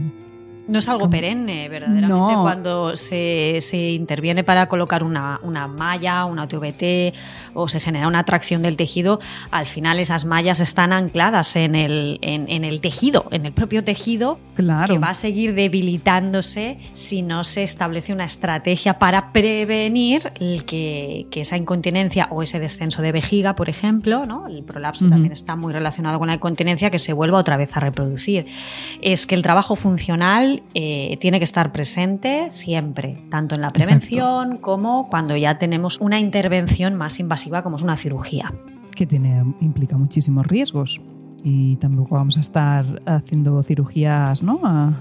No 0.67 0.79
es 0.79 0.89
algo 0.89 1.09
perenne, 1.09 1.69
verdaderamente, 1.69 2.33
No. 2.33 2.41
cuando 2.41 2.95
se, 2.95 3.57
se 3.61 3.91
interviene 3.91 4.43
para 4.43 4.67
colocar 4.67 5.03
una, 5.03 5.39
una 5.43 5.67
malla, 5.67 6.25
una 6.25 6.47
TVT 6.47 7.13
o 7.53 7.67
se 7.67 7.79
genera 7.79 8.07
una 8.07 8.23
tracción 8.23 8.61
del 8.61 8.75
tejido, 8.75 9.19
al 9.51 9.67
final 9.67 9.99
esas 9.99 10.25
mallas 10.25 10.59
están 10.59 10.91
ancladas 10.91 11.55
en 11.55 11.75
el, 11.75 12.19
en, 12.21 12.49
en 12.49 12.63
el 12.63 12.81
tejido, 12.81 13.25
en 13.31 13.45
el 13.45 13.53
propio 13.53 13.83
tejido, 13.83 14.39
claro. 14.55 14.93
que 14.93 14.99
va 14.99 15.09
a 15.09 15.13
seguir 15.13 15.53
debilitándose 15.53 16.79
si 16.93 17.21
no 17.21 17.43
se 17.43 17.63
establece 17.63 18.13
una 18.13 18.25
estrategia 18.25 18.99
para 18.99 19.31
prevenir 19.31 20.31
el 20.39 20.65
que, 20.65 21.27
que 21.31 21.41
esa 21.41 21.57
incontinencia 21.57 22.27
o 22.31 22.41
ese 22.41 22.59
descenso 22.59 23.01
de 23.01 23.11
vejiga, 23.11 23.55
por 23.55 23.69
ejemplo, 23.69 24.25
¿no? 24.25 24.47
el 24.47 24.63
prolapso 24.63 25.07
también 25.07 25.31
está 25.31 25.55
muy 25.55 25.73
relacionado 25.73 26.19
con 26.19 26.27
la 26.27 26.35
incontinencia, 26.35 26.89
que 26.89 26.99
se 26.99 27.13
vuelva 27.13 27.37
otra 27.37 27.57
vez 27.57 27.75
a 27.77 27.79
reproducir. 27.79 28.47
Es 29.01 29.25
que 29.25 29.35
el 29.35 29.41
trabajo 29.41 29.75
funcional 29.75 30.54
eh, 30.73 31.17
tiene 31.19 31.39
que 31.39 31.43
estar 31.43 31.71
presente 31.71 32.47
siempre, 32.51 33.23
tanto 33.29 33.55
en 33.55 33.61
la 33.61 33.69
prevención 33.69 34.57
como 34.57 35.09
cuando 35.09 35.35
ya 35.35 35.57
tenemos 35.57 35.99
una 35.99 36.19
intervención 36.19 36.95
más 36.95 37.19
invasiva 37.19 37.63
como 37.63 37.77
es 37.77 37.83
una 37.83 37.97
cirugía. 37.97 38.53
que 38.95 39.05
tiene, 39.05 39.43
implica 39.61 39.97
muchísimos 39.97 40.45
riesgos. 40.47 41.01
Y 41.43 41.75
tampoco 41.75 42.15
vamos 42.15 42.37
a 42.37 42.39
estar 42.39 43.01
haciendo 43.05 43.61
cirugías 43.61 44.41
¿no? 44.41 44.59
a, 44.63 44.93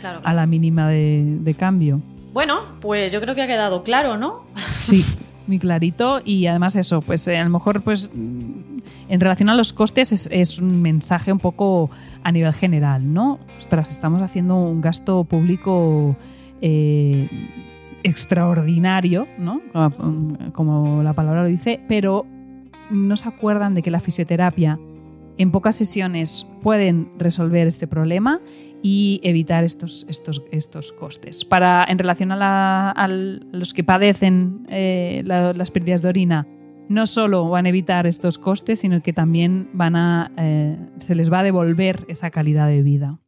Claro. 0.00 0.20
a 0.22 0.34
la 0.34 0.46
mínima 0.46 0.88
de, 0.88 1.38
de 1.40 1.54
cambio. 1.54 2.00
Bueno, 2.32 2.60
pues 2.80 3.10
yo 3.10 3.20
creo 3.20 3.34
que 3.34 3.42
ha 3.42 3.46
quedado 3.48 3.82
claro, 3.82 4.16
¿no? 4.16 4.44
Sí, 4.84 5.04
muy 5.50 5.58
clarito. 5.58 6.20
Y 6.24 6.46
además 6.46 6.76
eso, 6.76 7.02
pues 7.02 7.26
eh, 7.28 7.36
a 7.36 7.44
lo 7.44 7.50
mejor 7.50 7.82
pues 7.82 8.08
en 8.14 9.20
relación 9.20 9.48
a 9.50 9.54
los 9.54 9.72
costes 9.72 10.12
es, 10.12 10.28
es 10.32 10.58
un 10.60 10.80
mensaje 10.80 11.32
un 11.32 11.38
poco 11.40 11.90
a 12.22 12.30
nivel 12.32 12.54
general, 12.54 13.12
¿no? 13.12 13.38
Ostras, 13.58 13.90
estamos 13.90 14.22
haciendo 14.22 14.56
un 14.56 14.80
gasto 14.80 15.24
público 15.24 16.16
eh, 16.62 17.28
extraordinario, 18.04 19.26
¿no? 19.38 19.60
Como- 19.72 20.36
Como 20.52 21.02
la 21.02 21.12
palabra 21.12 21.42
lo 21.42 21.48
dice, 21.48 21.80
pero 21.88 22.26
no 22.90 23.16
se 23.16 23.28
acuerdan 23.28 23.74
de 23.74 23.82
que 23.82 23.90
la 23.90 24.00
fisioterapia 24.00 24.78
en 25.42 25.50
pocas 25.50 25.76
sesiones 25.76 26.46
pueden 26.62 27.10
resolver 27.18 27.66
este 27.66 27.86
problema 27.86 28.40
y 28.82 29.20
evitar 29.22 29.64
estos, 29.64 30.06
estos, 30.08 30.42
estos 30.52 30.92
costes. 30.92 31.44
Para, 31.44 31.84
en 31.88 31.98
relación 31.98 32.30
a, 32.32 33.08
los 33.08 33.74
que 33.74 33.84
padecen 33.84 34.66
eh, 34.68 35.22
la- 35.24 35.52
las 35.52 35.70
pérdidas 35.70 36.02
de 36.02 36.08
orina, 36.08 36.46
no 36.88 37.06
solo 37.06 37.48
van 37.48 37.66
a 37.66 37.68
evitar 37.68 38.06
estos 38.06 38.38
costes, 38.38 38.80
sino 38.80 39.02
que 39.02 39.12
también 39.12 39.68
van 39.72 39.96
a, 39.96 40.30
eh, 40.36 40.76
se 40.98 41.14
les 41.14 41.32
va 41.32 41.40
a 41.40 41.42
devolver 41.42 42.04
esa 42.08 42.30
calidad 42.30 42.68
de 42.68 42.82
vida. 42.82 43.18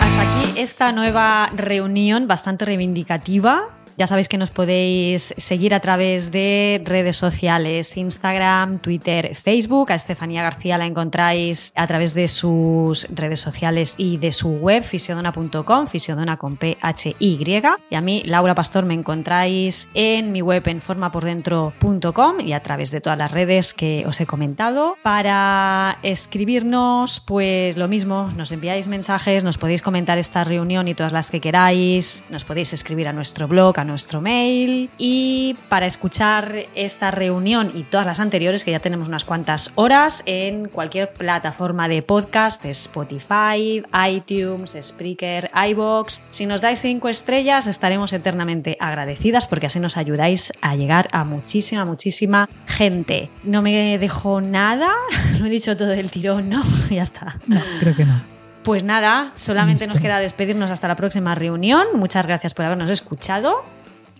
Hasta 0.00 0.22
aquí 0.22 0.60
esta 0.60 0.92
nueva 0.92 1.48
reunión 1.54 2.26
bastante 2.28 2.64
reivindicativa. 2.64 3.68
Ya 3.96 4.08
sabéis 4.08 4.28
que 4.28 4.38
nos 4.38 4.50
podéis 4.50 5.34
seguir 5.36 5.72
a 5.72 5.78
través 5.78 6.32
de 6.32 6.82
redes 6.84 7.16
sociales, 7.16 7.96
Instagram, 7.96 8.80
Twitter, 8.80 9.36
Facebook. 9.36 9.92
A 9.92 9.94
Estefanía 9.94 10.42
García 10.42 10.78
la 10.78 10.86
encontráis 10.86 11.72
a 11.76 11.86
través 11.86 12.12
de 12.12 12.26
sus 12.26 13.06
redes 13.14 13.38
sociales 13.38 13.94
y 13.96 14.16
de 14.16 14.32
su 14.32 14.48
web, 14.50 14.82
fisiodona.com, 14.82 15.86
fisiodona 15.86 16.36
con 16.38 16.56
P-H-Y. 16.56 17.62
Y 17.90 17.94
a 17.94 18.00
mí, 18.00 18.22
Laura 18.24 18.56
Pastor, 18.56 18.84
me 18.84 18.94
encontráis 18.94 19.88
en 19.94 20.32
mi 20.32 20.42
web 20.42 20.66
en 20.66 20.80
formapordentro.com 20.80 22.40
y 22.40 22.52
a 22.52 22.60
través 22.60 22.90
de 22.90 23.00
todas 23.00 23.18
las 23.18 23.30
redes 23.30 23.74
que 23.74 24.04
os 24.08 24.20
he 24.20 24.26
comentado. 24.26 24.96
Para 25.02 25.98
escribirnos, 26.02 27.20
pues 27.20 27.76
lo 27.76 27.86
mismo, 27.86 28.30
nos 28.36 28.50
enviáis 28.50 28.88
mensajes, 28.88 29.44
nos 29.44 29.58
podéis 29.58 29.82
comentar 29.82 30.18
esta 30.18 30.42
reunión 30.42 30.88
y 30.88 30.94
todas 30.94 31.12
las 31.12 31.30
que 31.30 31.40
queráis, 31.40 32.24
nos 32.28 32.44
podéis 32.44 32.72
escribir 32.72 33.06
a 33.06 33.12
nuestro 33.12 33.46
blog, 33.46 33.78
nuestro 33.84 34.20
mail 34.20 34.90
y 34.98 35.56
para 35.68 35.86
escuchar 35.86 36.54
esta 36.74 37.10
reunión 37.10 37.72
y 37.74 37.84
todas 37.84 38.06
las 38.06 38.20
anteriores, 38.20 38.64
que 38.64 38.70
ya 38.70 38.80
tenemos 38.80 39.08
unas 39.08 39.24
cuantas 39.24 39.72
horas, 39.74 40.22
en 40.26 40.68
cualquier 40.68 41.12
plataforma 41.12 41.88
de 41.88 42.02
podcast, 42.02 42.64
Spotify, 42.64 43.82
iTunes, 44.10 44.76
Spreaker, 44.80 45.50
iBox. 45.70 46.20
Si 46.30 46.46
nos 46.46 46.60
dais 46.60 46.80
cinco 46.80 47.08
estrellas, 47.08 47.66
estaremos 47.66 48.12
eternamente 48.12 48.76
agradecidas 48.80 49.46
porque 49.46 49.66
así 49.66 49.80
nos 49.80 49.96
ayudáis 49.96 50.52
a 50.60 50.76
llegar 50.76 51.08
a 51.12 51.24
muchísima, 51.24 51.84
muchísima 51.84 52.48
gente. 52.66 53.30
No 53.42 53.62
me 53.62 53.98
dejo 53.98 54.40
nada, 54.40 54.92
lo 55.38 55.46
he 55.46 55.50
dicho 55.50 55.76
todo 55.76 55.88
del 55.88 56.10
tirón, 56.10 56.48
¿no? 56.48 56.62
ya 56.90 57.02
está. 57.02 57.38
No, 57.46 57.60
creo 57.80 57.94
que 57.94 58.04
no. 58.04 58.33
Pues 58.64 58.82
nada, 58.82 59.30
solamente 59.34 59.86
nos 59.86 59.98
queda 59.98 60.18
despedirnos 60.18 60.70
hasta 60.70 60.88
la 60.88 60.96
próxima 60.96 61.34
reunión. 61.34 61.86
Muchas 61.94 62.26
gracias 62.26 62.54
por 62.54 62.64
habernos 62.64 62.90
escuchado. 62.90 63.62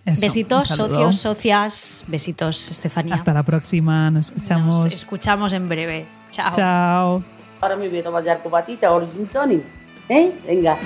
Eso, 0.05 0.21
besitos, 0.21 0.67
socios, 0.67 1.15
socias. 1.15 2.03
Besitos, 2.07 2.69
Estefanía. 2.69 3.15
Hasta 3.15 3.33
la 3.33 3.41
próxima, 3.41 4.11
nos 4.11 4.27
escuchamos. 4.27 4.85
Nos 4.85 4.93
escuchamos 4.93 5.51
en 5.53 5.67
breve. 5.67 6.05
Chao. 6.29 6.55
Chao. 6.55 7.23
Ahora 7.59 7.75
me 7.75 7.89
voy 7.89 7.99
a 7.99 8.03
tomar 8.03 8.23
ya 8.23 8.39
gin 9.15 9.27
tonic, 9.27 9.63
¿eh? 10.09 10.31
Venga. 10.45 10.77